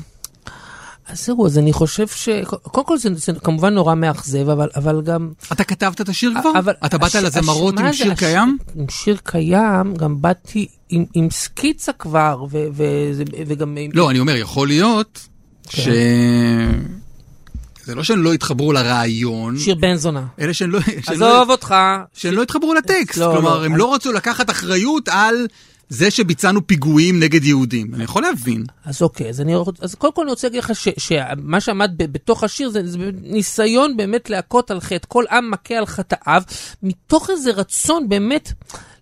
[1.11, 2.29] אז זהו, אז אני חושב ש...
[2.47, 5.29] קודם כל זה, זה כמובן נורא מאכזב, אבל, אבל גם...
[5.51, 6.51] אתה כתבת את השיר כבר?
[6.59, 8.57] אבל אתה באת הש- לזמרות הש- עם שיר הש- קיים?
[8.75, 13.77] עם שיר קיים, גם באתי עם, עם סקיצה כבר, ו, וזה- וגם...
[13.93, 15.27] לא, אני אומר, יכול להיות
[15.69, 15.81] כן.
[15.81, 15.87] ש...
[17.85, 20.25] זה לא שהם לא התחברו לרעיון, שיר בן זונה.
[20.39, 20.79] אלא שהם לא...
[21.07, 21.75] לא- עזוב אותך.
[22.13, 23.17] שהם לא התחברו לטקסט.
[23.17, 25.47] לא, כלומר, לא, הם אני- לא רצו לקחת אחריות על
[25.91, 27.95] זה שביצענו פיגועים נגד יהודים.
[27.95, 28.65] אני יכול להבין.
[28.85, 32.11] אז אוקיי, אז, אני, אז קודם כל אני רוצה להגיד לך ש- שמה שעמד ב-
[32.11, 36.43] בתוך השיר זה, זה ניסיון באמת להכות על חטא, כל עם מכה על חטאיו,
[36.83, 38.51] מתוך איזה רצון באמת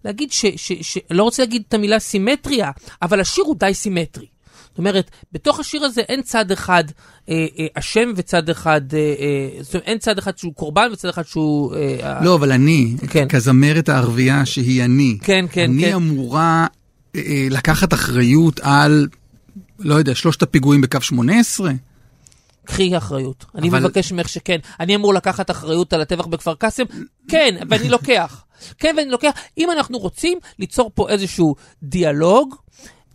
[0.06, 0.46] להגיד ש...
[0.56, 2.72] ש, ש לא רוצה להגיד את המילה סימטריה,
[3.02, 4.26] אבל השיר הוא די סימטרי.
[4.70, 6.84] זאת אומרת, בתוך השיר הזה אין צד אחד
[7.30, 11.10] אה, אה, אשם וצד אחד, אה, אה, זאת אומרת, אין צד אחד שהוא קורבן וצד
[11.10, 11.76] אחד שהוא...
[11.76, 13.28] אה, לא, אבל אני, כן.
[13.28, 15.94] כזמרת הערבייה שהיא אני, כן, כן, אני כן.
[15.94, 16.79] אמורה אה, אה,
[17.50, 19.08] לקחת אחריות על,
[19.80, 21.72] לא יודע, שלושת הפיגועים בקו 18?
[22.66, 23.46] קחי אחריות.
[23.56, 24.58] אני אבל- מבקש ממך שכן.
[24.80, 26.84] אני אמור לקחת אחריות על הטבח בכפר קאסם?
[27.28, 28.44] כן, ואני לוקח.
[28.78, 29.30] כן, ואני לוקח.
[29.58, 32.56] אם אנחנו רוצים ליצור פה איזשהו דיאלוג,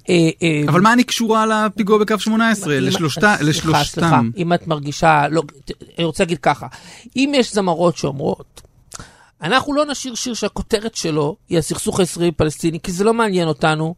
[0.08, 2.78] אה, אה, אבל מה אני קשורה לפיגוע בקו 18?
[2.78, 4.30] אם- לשלושת- סליחה, סליחה, לשלושתם.
[4.36, 5.42] אם את מרגישה, לא,
[5.98, 6.66] אני רוצה להגיד ככה,
[7.16, 8.60] אם יש זמרות שאומרות,
[9.42, 13.94] אנחנו לא נשיר שיר שהכותרת שלו היא הסכסוך הישראלי-פלסטיני, כי זה לא מעניין אותנו,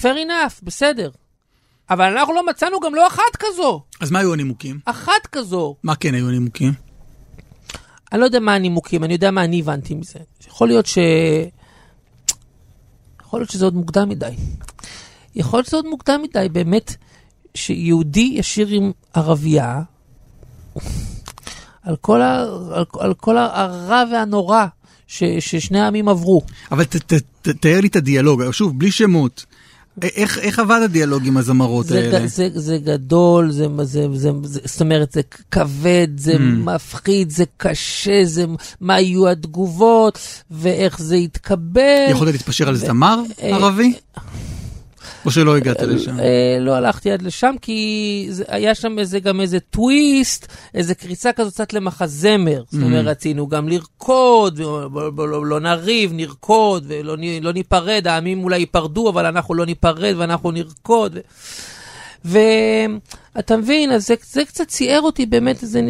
[0.00, 1.10] fair enough, בסדר.
[1.90, 4.80] אבל אנחנו לא מצאנו גם לא אחת כזו, אז מה היו הנימוקים?
[4.84, 5.76] אחת כזו.
[5.82, 6.72] מה כן היו הנימוקים?
[8.12, 10.18] אני לא יודע מה הנימוקים, אני יודע מה אני הבנתי מזה.
[10.48, 10.98] יכול להיות ש...
[13.20, 14.36] יכול להיות שזה עוד מוקדם מדי.
[15.34, 16.96] יכול להיות שזה עוד מוקדם מדי, באמת,
[17.54, 19.82] שיהודי ישיר עם ערבייה
[21.82, 22.42] על כל, ה...
[22.72, 22.84] על...
[22.98, 24.64] על כל הרע והנורא
[25.06, 25.24] ש...
[25.40, 26.42] ששני העמים עברו.
[26.72, 27.12] אבל ת- ת-
[27.42, 29.44] ת- תאר לי את הדיאלוג, שוב, בלי שמות.
[30.02, 32.18] איך איך עבד הדיאלוג עם הזמרות זה, האלה?
[32.20, 35.20] ג- זה, זה גדול, זה, זה, זה, זה, זאת אומרת, זה
[35.50, 36.38] כבד, זה Mm.
[36.40, 38.44] מפחיד, זה קשה, זה
[38.80, 40.18] מה יהיו התגובות,
[40.50, 42.06] ואיך זה יתקבל.
[42.10, 43.92] יכולת להתפשר על זמר אה, ערבי?
[45.26, 46.20] או שלא הגעת לשם?
[46.20, 51.52] אה, לא הלכתי עד לשם, כי היה שם איזה, גם איזה טוויסט, איזה קריצה כזאת
[51.54, 52.62] קצת למחזמר.
[52.70, 53.08] זאת אומרת, Mm.
[53.08, 59.66] רצינו גם לרקוד, לא, נריב, נרקוד, ולא לא ניפרד, העמים אולי ייפרדו, אבל אנחנו לא
[59.66, 61.18] ניפרד ואנחנו נרקוד.
[62.24, 65.80] ואתה מבין, אז זה, זה קצת ציער אותי באמת, איזה,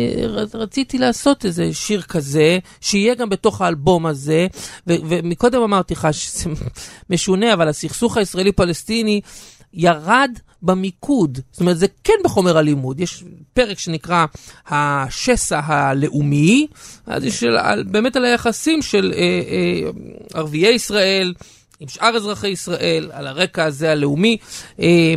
[0.54, 4.46] רציתי לעשות איזה שיר כזה, שיהיה גם בתוך האלבום הזה,
[4.86, 6.50] ו, ומקודם אמרתי לך שזה
[7.10, 9.20] משונה, אבל הסכסוך הישראלי-פלסטיני
[9.74, 10.30] ירד
[10.62, 11.38] במיקוד.
[11.52, 13.00] זאת אומרת, זה כן בחומר הלימוד.
[13.00, 13.24] יש
[13.54, 14.26] פרק שנקרא
[14.68, 16.66] השסע הלאומי,
[17.06, 19.90] אז יש על, על, באמת על היחסים של אה, אה,
[20.34, 21.34] ערביי ישראל
[21.80, 24.36] עם שאר אזרחי ישראל, על הרקע הזה הלאומי,
[24.80, 25.14] אה,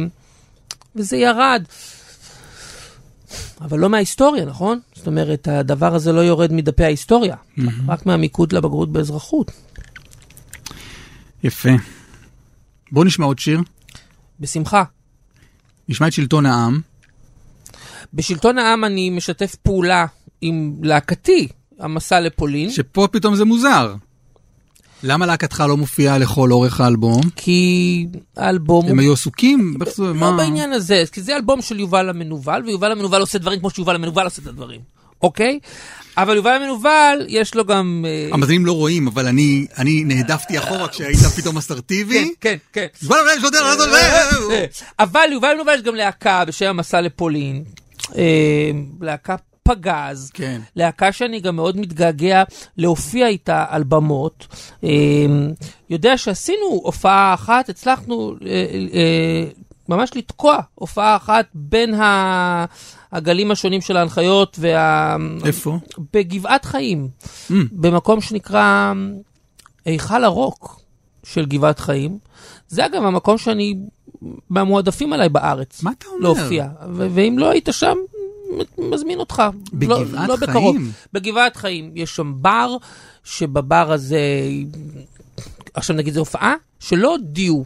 [0.95, 1.63] וזה ירד.
[3.61, 4.79] אבל לא מההיסטוריה, נכון?
[4.95, 7.61] זאת אומרת, הדבר הזה לא יורד מדפי ההיסטוריה, mm-hmm.
[7.87, 9.51] רק מהמיקוד לבגרות באזרחות.
[11.43, 11.69] יפה.
[12.91, 13.59] בוא נשמע עוד שיר.
[14.39, 14.83] בשמחה.
[15.89, 16.81] נשמע את שלטון העם.
[18.13, 20.05] בשלטון העם אני משתף פעולה
[20.41, 21.47] עם להקתי,
[21.79, 22.71] המסע לפולין.
[22.71, 23.95] שפה פתאום זה מוזר.
[25.05, 27.21] למה להקתך לא מופיעה לכל אורך האלבום?
[27.35, 28.85] כי האלבום...
[28.87, 29.77] הם היו עסוקים?
[29.97, 30.31] לא?
[30.37, 34.23] בעניין הזה, כי זה אלבום של יובל המנוול, ויובל המנוול עושה דברים כמו שיובל המנוול
[34.23, 34.81] עושה את הדברים,
[35.21, 35.59] אוקיי?
[36.17, 38.05] אבל יובל המנוול, יש לו גם...
[38.07, 39.67] אה, המאזינים לא רואים, אבל אני,
[40.05, 42.33] נהדפתי אחורה כשהיית פתאום אסרטיבי.
[42.41, 43.07] כן, כן, כן.
[43.09, 43.61] לא יודע,
[44.99, 47.63] אבל יובל המנוול יש גם להקה בשם המסע לפולין,
[48.17, 49.35] אה, להקה
[49.67, 50.61] פגז, כן.
[50.75, 52.43] להקה שאני גם מאוד מתגעגע
[52.77, 54.47] להופיע איתה על במות.
[54.83, 54.89] אה,
[55.89, 58.47] יודע שעשינו הופעה אחת, הצלחנו אה,
[58.93, 59.45] אה,
[59.89, 62.65] ממש לתקוע הופעה אחת בין ה...
[63.11, 65.15] הגלים השונים של ההנחיות וה...
[65.45, 65.77] איפה?
[66.13, 67.07] בגבעת חיים,
[67.49, 67.53] Mm.
[67.71, 68.93] במקום שנקרא
[69.85, 70.79] היכל הרוק
[71.23, 72.17] של גבעת חיים.
[72.67, 73.75] זה אגב המקום שאני,
[74.49, 75.83] מהמועדפים עליי בארץ.
[75.83, 76.19] מה אתה אומר?
[76.21, 76.67] להופיע.
[76.93, 77.97] ו- ואם לא היית שם,
[78.77, 79.43] מזמין אותך.
[79.73, 80.49] בגבעת לא, לא חיים?
[80.49, 80.77] בקרוב.
[81.13, 81.91] בגבעת חיים.
[81.95, 82.77] יש שם בר,
[83.23, 84.19] שבבר הזה,
[85.73, 87.65] עכשיו נגיד זו הופעה שלא הודיעו.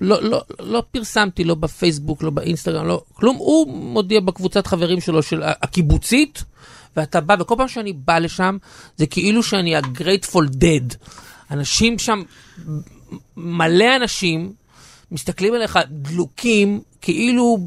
[0.00, 3.36] לא, לא, לא פרסמתי, לא בפייסבוק, לא באינסטגרם, לא כלום.
[3.36, 6.44] הוא מודיע בקבוצת חברים שלו, של הקיבוצית,
[6.96, 8.56] ואתה בא, וכל פעם שאני בא לשם,
[8.96, 10.94] זה כאילו שאני ה-grateful dead.
[11.50, 12.22] אנשים שם,
[13.36, 14.52] מלא אנשים,
[15.10, 17.58] מסתכלים עליך דלוקים, כאילו...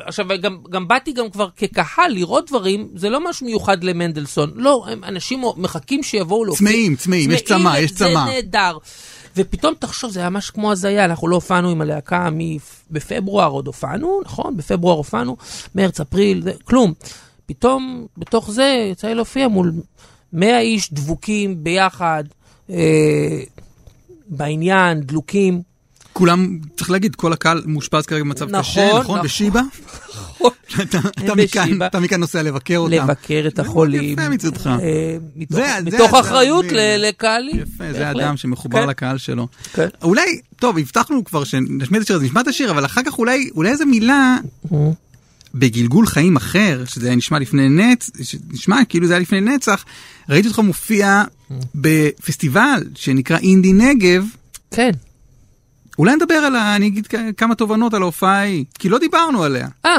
[0.00, 4.50] עכשיו, גם, גם באתי גם כבר כקהל לראות דברים, זה לא משהו מיוחד למנדלסון.
[4.54, 6.68] לא, הם אנשים מחכים שיבואו להופיע.
[6.68, 8.08] צמאים, צמאים, יש צמא, יש צמא.
[8.08, 8.78] זה נהדר.
[9.36, 12.28] ופתאום תחשוב, זה היה ממש כמו הזיה, אנחנו לא הופענו עם הלהקה
[12.90, 14.56] בפברואר, עוד הופענו, נכון?
[14.56, 15.36] בפברואר הופענו,
[15.74, 16.92] מרץ, אפריל, זה, כלום.
[17.46, 19.72] פתאום, בתוך זה, יצא לי להופיע מול
[20.32, 22.24] 100 איש דבוקים ביחד,
[22.70, 23.40] אה,
[24.26, 25.71] בעניין, דלוקים.
[26.12, 29.00] כולם, צריך להגיד, כל הקהל מאושפז כרגע במצב נכון, קשה, נכון?
[29.00, 29.22] נכון.
[29.22, 29.60] בשיבא?
[30.82, 31.86] אתה- אתה מכאן- בשיבא.
[31.86, 32.92] אתה מכאן נוסע לבקר אותם.
[32.94, 34.12] לבקר את החולים.
[34.18, 34.66] יפה מצדך.
[34.66, 35.58] אה, מתוך-
[36.10, 36.72] זה- אחריות הנה.
[36.96, 37.56] ל- לקהלים.
[37.58, 38.10] יפה, זה.
[38.10, 38.88] אדם שמחובר כן.
[38.88, 39.48] לקהל שלו.
[39.72, 39.88] כן.
[40.02, 40.22] אולי,
[40.56, 43.70] טוב, הבטחנו כבר שנשמיע את השיר הזה, נשמע את השיר, אבל אחר כך אולי, אולי
[43.70, 44.36] איזה מילה
[45.54, 48.10] בגלגול חיים אחר, שזה היה נשמע לפני נצ...
[48.52, 49.84] נשמע כאילו זה היה לפני נצח,
[50.28, 51.22] ראיתי אותך מופיע
[51.74, 54.24] בפסטיבל שנקרא אינדי נגב,
[54.70, 54.90] כן.
[55.98, 56.76] אולי נדבר על ה...
[56.76, 59.68] אני אגיד כמה תובנות על ההופעה ההיא, כי לא דיברנו עליה.
[59.84, 59.96] אה,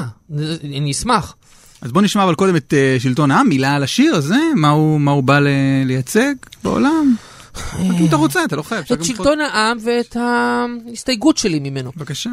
[0.64, 1.36] אני אשמח.
[1.82, 5.02] אז בוא נשמע אבל קודם את אה, שלטון העם, מילה על השיר הזה, מה הוא,
[5.02, 5.48] מה הוא בא ל...
[5.86, 6.34] לייצג
[6.64, 7.16] בעולם.
[7.56, 8.86] רק אם אתה רוצה, אתה לא חייב.
[8.94, 11.92] את שלטון העם ואת ההסתייגות שלי ממנו.
[11.98, 12.30] בבקשה.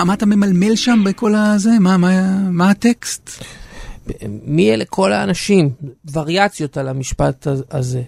[0.00, 1.70] מה, מה אתה ממלמל שם בכל הזה?
[1.80, 2.08] מה, מה,
[2.50, 3.30] מה הטקסט?
[4.44, 5.70] מי אלה כל האנשים?
[6.12, 8.02] וריאציות על המשפט הזה.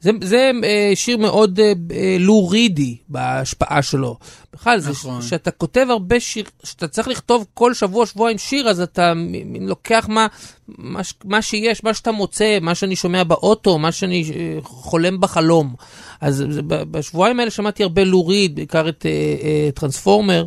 [0.00, 4.16] זה, זה אה, שיר מאוד אה, אה, לורידי בהשפעה שלו.
[4.52, 5.22] בכלל, זה נכון.
[5.22, 9.12] שאתה כותב הרבה שיר, שאתה צריך לכתוב כל שבוע, שבועיים שיר, אז אתה
[9.60, 10.26] לוקח מה,
[10.68, 14.24] מה, מה שיש, מה שאתה מוצא, מה שאני שומע באוטו, מה שאני
[14.62, 15.74] חולם בחלום.
[16.20, 19.10] אז זה- בשבועיים האלה שמעתי הרבה לוריד, בעיקר את אה,
[19.42, 20.46] אה, טרנספורמר.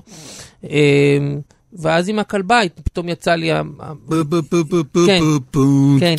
[0.63, 1.17] אה,
[1.73, 3.51] ואז עם הכלבה, פתאום יצא לי...
[3.51, 3.61] ה-
[5.07, 5.19] כן.
[5.99, 6.15] כן.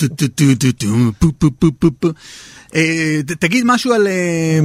[2.74, 4.06] אה, תגיד משהו על...
[4.06, 4.58] אה,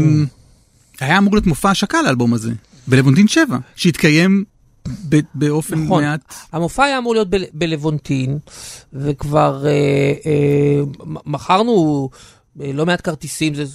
[1.00, 2.52] היה אמור להיות מופע השקה לאלבום הזה,
[2.88, 4.44] בלוונטין 7, שהתקיים
[5.36, 6.04] באופן נכון.
[6.04, 6.22] מעט...
[6.52, 8.38] המופע היה אמור להיות בלוונטין,
[8.94, 9.72] וכבר אה,
[10.26, 10.82] אה,
[11.26, 12.10] מכרנו
[12.62, 13.66] אה, לא מעט כרטיסים, זה,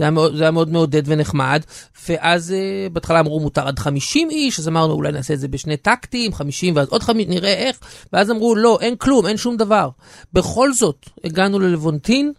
[0.00, 1.62] זה, היה מאוד, זה היה מאוד מעודד ונחמד,
[2.08, 5.76] ואז אה, בהתחלה אמרו מותר עד 50 איש, אז אמרנו אולי נעשה את זה בשני
[5.76, 7.78] טקטים, 50 ואז עוד 50, נראה איך,
[8.12, 9.88] ואז אמרו לא, אין כלום, אין שום דבר.
[10.32, 12.32] בכל זאת, הגענו ללוונטין,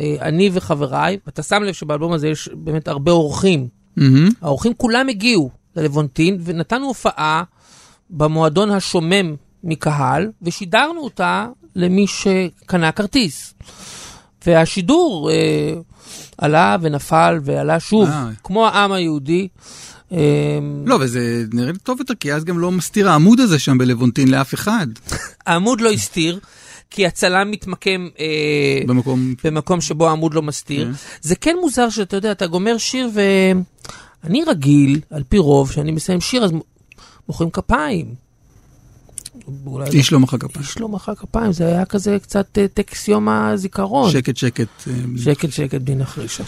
[0.00, 3.68] אה, אני וחבריי, ואתה שם לב שבאלבום הזה יש באמת הרבה אורחים.
[3.96, 4.28] מהמם.
[4.42, 7.42] האורחים כולם הגיעו ללוונטין, ונתנו הופעה
[8.10, 9.34] במועדון השומם
[9.64, 13.54] מקהל, ושידרנו אותה למי שקנה כרטיס.
[14.46, 15.74] והשידור אה,
[16.38, 18.28] עלה ונפל ועלה שוב, אה.
[18.44, 19.48] כמו העם היהודי.
[20.12, 20.18] אה,
[20.86, 24.30] לא, וזה נראה לי טוב יותר, כי אז גם לא מסתיר העמוד הזה שם בלוונטין
[24.30, 24.86] לאף אחד.
[25.46, 26.38] העמוד לא הסתיר,
[26.90, 29.34] כי הצלם מתמקם אה, במקום...
[29.44, 30.84] במקום שבו העמוד לא מסתיר.
[30.84, 30.92] כן.
[31.22, 33.10] זה כן מוזר שאתה יודע, אתה גומר שיר
[34.24, 36.50] ואני רגיל, על פי רוב, שאני מסיים שיר אז
[37.28, 38.29] מוחאים כפיים.
[39.66, 40.64] אולי איש לא מחא כפיים.
[40.64, 44.10] איש לא מחא כפיים, זה היה כזה קצת אה, טקס יום הזיכרון.
[44.10, 44.68] שקט, שקט.
[44.86, 44.92] אה,
[45.24, 46.44] שקט שקט בלי נחרישה.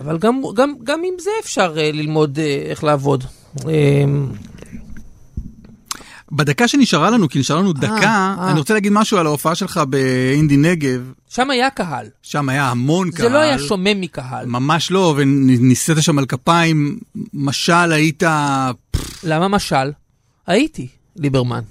[0.00, 2.38] אבל גם, גם, גם עם זה אפשר uh, ללמוד
[2.70, 3.24] איך לעבוד.
[3.56, 3.64] Um,
[6.32, 8.50] בדקה שנשארה לנו, כי נשארה לנו דקה, אה.
[8.50, 11.12] אני רוצה להגיד משהו על ההופעה שלך באינדי נגב.
[11.28, 12.06] שם היה קהל.
[12.22, 13.26] שם היה המון קהל.
[13.26, 14.46] זה לא היה שומם מקהל.
[14.46, 16.98] ממש לא, וניסית שם על כפיים,
[17.34, 18.22] משל היית...
[19.24, 19.92] למה משל?
[20.46, 21.62] הייתי, ליברמן.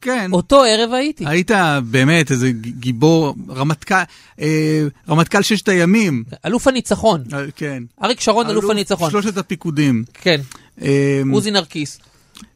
[0.00, 0.30] כן.
[0.32, 1.24] אותו ערב הייתי.
[1.26, 1.50] היית
[1.90, 3.94] באמת איזה גיבור, רמטכ"ל,
[4.40, 6.24] אה, רמטכ"ל ששת הימים.
[6.46, 7.24] אלוף הניצחון.
[7.32, 7.82] אה, כן.
[8.04, 9.10] אריק שרון, אלוף הניצחון.
[9.10, 10.04] שלושת הפיקודים.
[10.14, 10.40] כן,
[10.82, 11.98] אה, עוזי נרקיס.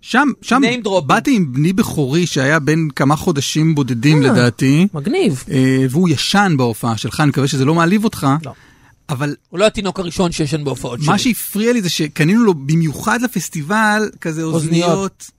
[0.00, 0.60] שם, שם.
[1.06, 4.30] באתי עם בני בכורי שהיה בן כמה חודשים בודדים אה.
[4.30, 5.44] לדעתי, מגניב.
[5.50, 8.26] אה, והוא ישן בהופעה שלך, אני מקווה שזה לא מעליב אותך.
[8.44, 8.52] לא.
[9.08, 11.08] אבל הוא לא התינוק הראשון שישן בהופעות שלי.
[11.08, 14.90] מה שהפריע לי זה שקנינו לו במיוחד לפסטיבל כזה אוזניות.
[14.90, 15.30] אוזניות,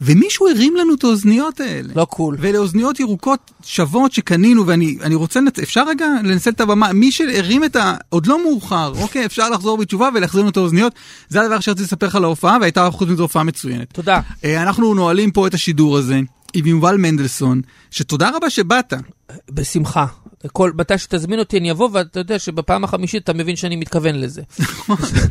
[0.00, 1.92] ומישהו הרים לנו את האוזניות האלה.
[1.96, 2.36] לא קול.
[2.38, 5.58] ואלה אוזניות ירוקות שוות שקנינו, ואני אני רוצה, לנצ...
[5.58, 7.94] אפשר רגע לנצל את הבמה, מי שהרים את ה...
[8.08, 10.92] עוד לא מאוחר, אוקיי, אפשר לחזור בתשובה ולהחזיר לנו את האוזניות.
[11.28, 13.92] זה הדבר שרציתי לספר לך על ההופעה, והייתה חוץ מזה הופעה מצוינת.
[13.92, 14.20] תודה.
[14.44, 16.20] אה, אנחנו נועלים פה את השידור הזה
[16.56, 18.92] עם יובל מנדלסון, שתודה רבה שבאת.
[19.50, 20.06] בשמחה.
[20.52, 24.42] כל, מתי שתזמין אותי אני אבוא, ואתה יודע שבפעם החמישית אתה מבין שאני מתכוון לזה.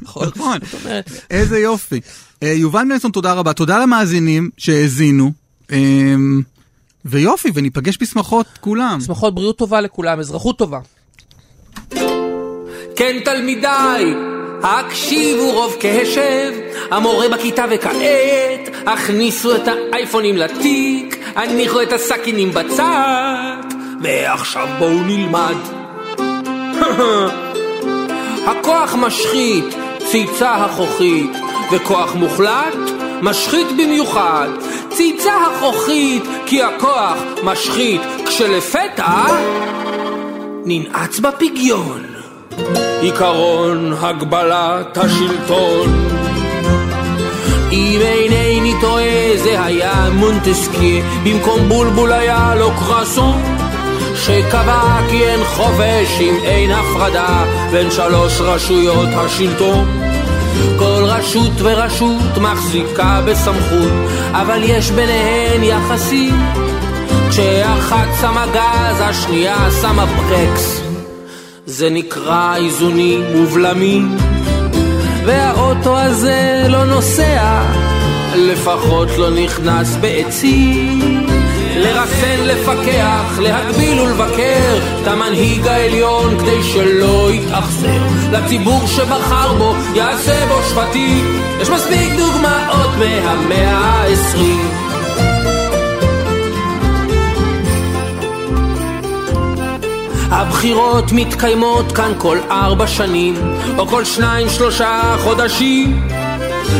[0.01, 2.01] נכון, אומרת, איזה יופי.
[2.43, 3.53] אה, יובל מנדלסון, תודה רבה.
[3.53, 5.31] תודה למאזינים שהאזינו.
[5.71, 6.15] אה,
[7.05, 9.01] ויופי, וניפגש בשמחות כולם.
[9.01, 10.79] שמחות בריאות טובה לכולם, אזרחות טובה.
[12.95, 14.05] כן תלמידיי,
[14.67, 16.53] הקשיבו רוב קשב,
[16.91, 23.63] המורה בכיתה וכעת, הכניסו את האייפונים לתיק, הניחו את הסכינים בצד,
[24.01, 25.55] ועכשיו בואו נלמד.
[28.49, 29.65] הכוח משחית,
[30.05, 31.31] ציצה החוכית,
[31.71, 32.75] וכוח מוחלט,
[33.21, 34.47] משחית במיוחד.
[34.89, 39.25] ציצה החוכית, כי הכוח משחית, כשלפתע
[40.65, 42.14] ננעץ בפגיון.
[43.01, 46.07] עיקרון הגבלת השלטון.
[47.71, 53.41] אם אינני טועה זה היה מונטסקי, במקום בולבול היה לו קרסון,
[54.15, 60.01] שקבע כי אין חופש אם אין הפרדה בין שלוש רשויות השלטון.
[60.79, 63.93] כל רשות ורשות מחזיקה בסמכות,
[64.31, 66.41] אבל יש ביניהן יחסים.
[67.29, 70.84] כשאחת שמה גז, השנייה שמה ברקס.
[71.65, 74.17] זה נקרא איזונים ובלמים,
[75.25, 77.61] והאוטו הזה לא נוסע,
[78.35, 81.25] לפחות לא נכנס בעצים.
[81.77, 88.01] לרסן, לפקח, להגביל ולבקר את המנהיג העליון כדי שלא יתאכזר
[88.31, 91.41] לציבור שבחר בו, יעשה בו שבטים.
[91.61, 94.84] יש מספיק דוגמאות מהמאה העשרים.
[100.37, 103.35] הבחירות מתקיימות כאן כל ארבע שנים,
[103.77, 106.07] או כל שניים שלושה חודשים.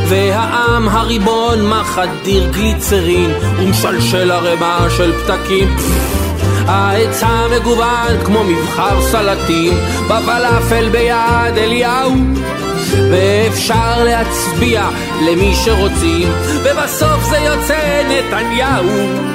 [0.10, 5.76] והעם הריבון מחדיר גליצרין ומשלשל ערימה של פתקים.
[6.68, 9.74] ההיצע מגוון כמו מבחר סלטים
[10.06, 12.14] בפלאפל ביד אליהו.
[13.12, 14.90] ואפשר להצביע
[15.22, 16.28] למי שרוצים
[16.64, 19.35] ובסוף זה יוצא נתניהו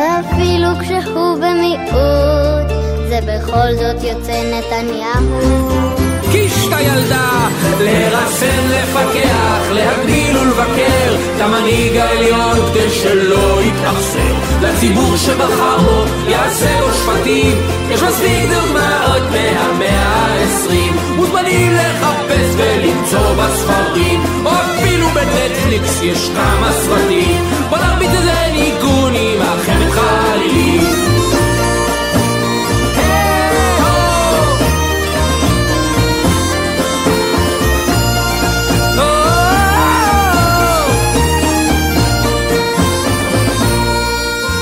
[0.00, 2.68] אפילו כשהוא במיעוט,
[3.08, 5.86] זה בכל זאת יוצא נתניהו.
[6.32, 7.48] קישט הילדה,
[7.80, 14.34] לרסן, לפקח, להגדיל ולבקר את המנהיג העליון כדי שלא יתאכזר.
[14.62, 17.56] לציבור שבחר בו, יעשה בו שפטים.
[17.90, 20.96] יש מספיק דוגמאות מהמאה העשרים.
[21.16, 24.20] מוזמנים לחפש ולמצוא בספרים.
[24.42, 24.75] אפילו
[25.16, 30.82] בנטפליקס יש כמה סרטים בוא נרביץ איזה ניגון עם החמת חלילים
[32.96, 33.76] היי-הו!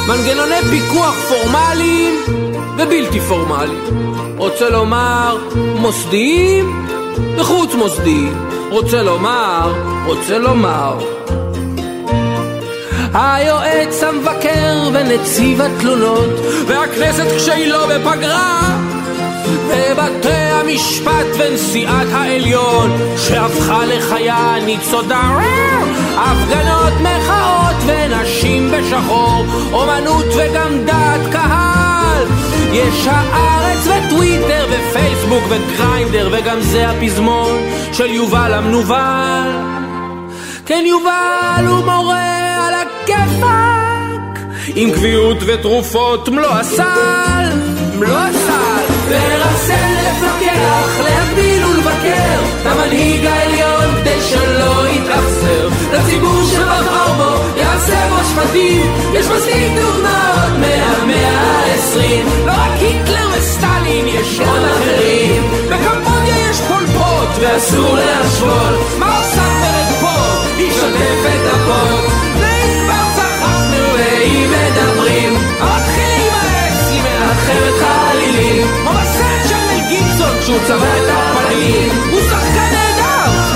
[0.08, 2.14] מנגנוני פיקוח פורמליים
[2.78, 4.14] ובלתי פורמליים.
[4.36, 5.36] רוצה לומר
[5.80, 6.86] מוסדיים
[7.36, 8.63] וחוץ מוסדיים.
[8.74, 9.72] רוצה לומר,
[10.06, 10.98] רוצה לומר.
[13.14, 16.30] היועץ המבקר ונציב התלונות
[16.66, 18.60] והכנסת כשהיא לא בפגרה
[19.68, 25.38] ובתי המשפט ונשיאת העליון שהפכה לחיה ניצודה
[26.16, 31.63] הפגנות, מחאות ונשים בשחור אומנות וגם דעת קהל
[32.74, 37.58] יש הארץ וטוויטר ופייסבוק וגריינדר וגם זה הפזמון
[37.92, 39.50] של יובל המנוול.
[40.66, 44.38] כן יובל הוא מורה על הכיפאק
[44.74, 47.58] עם קביעות ותרופות מלוא הסל
[47.98, 48.94] מלוא הסל.
[49.10, 55.68] לרסן, לפקח, להגדיל ולבקר המנהיג העליון כדי שלא יתאכזר.
[55.92, 62.26] לציבור שבחר בו בו שפטים יש מספיק דוגמאות מהמאה העשרים.
[62.46, 65.42] לא רק היטלר וסטלין יש עוד אחרים.
[65.70, 68.98] בקמבודיה יש פולפוט ואסור להשוות.
[68.98, 70.16] מה עושה פרק פה?
[70.56, 78.66] היא שוטפת הפוט ואם כבר צחקנו ואם מדברים המתחילים האצלי מאחרת חלילים.
[78.82, 82.83] כמו בסרט של גיבסון כשהוא צבע את הפנים הוא שחקן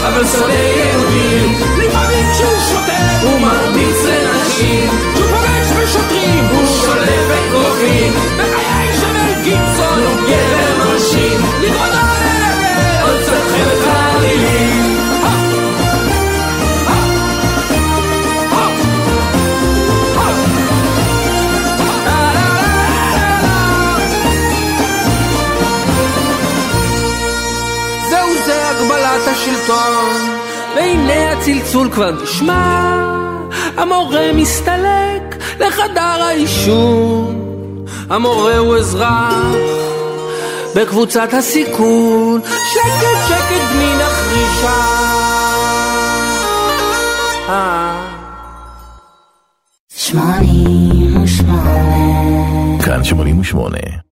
[0.08, 1.54] אבל שונא יהודים.
[1.78, 4.90] לפעמים כשהוא שותה הוא מרביץ לנשים.
[5.14, 11.40] כשהוא פוגש בשוטרים הוא שולף אגרופים בחיי מל גיבסון הוא גבר מרשים.
[11.60, 12.17] לכבודו
[29.38, 30.38] השלטון
[30.76, 33.02] והנה הצלצול כבר נשמע
[33.76, 39.54] המורה מסתלק לחדר העישון המורה הוא אזרח
[40.76, 42.40] בקבוצת הסיכון
[42.72, 44.78] שקט שקט בני נחרישה
[47.48, 48.04] אה.
[49.96, 52.84] שמונים ושמונה.
[52.84, 54.07] כאן 88.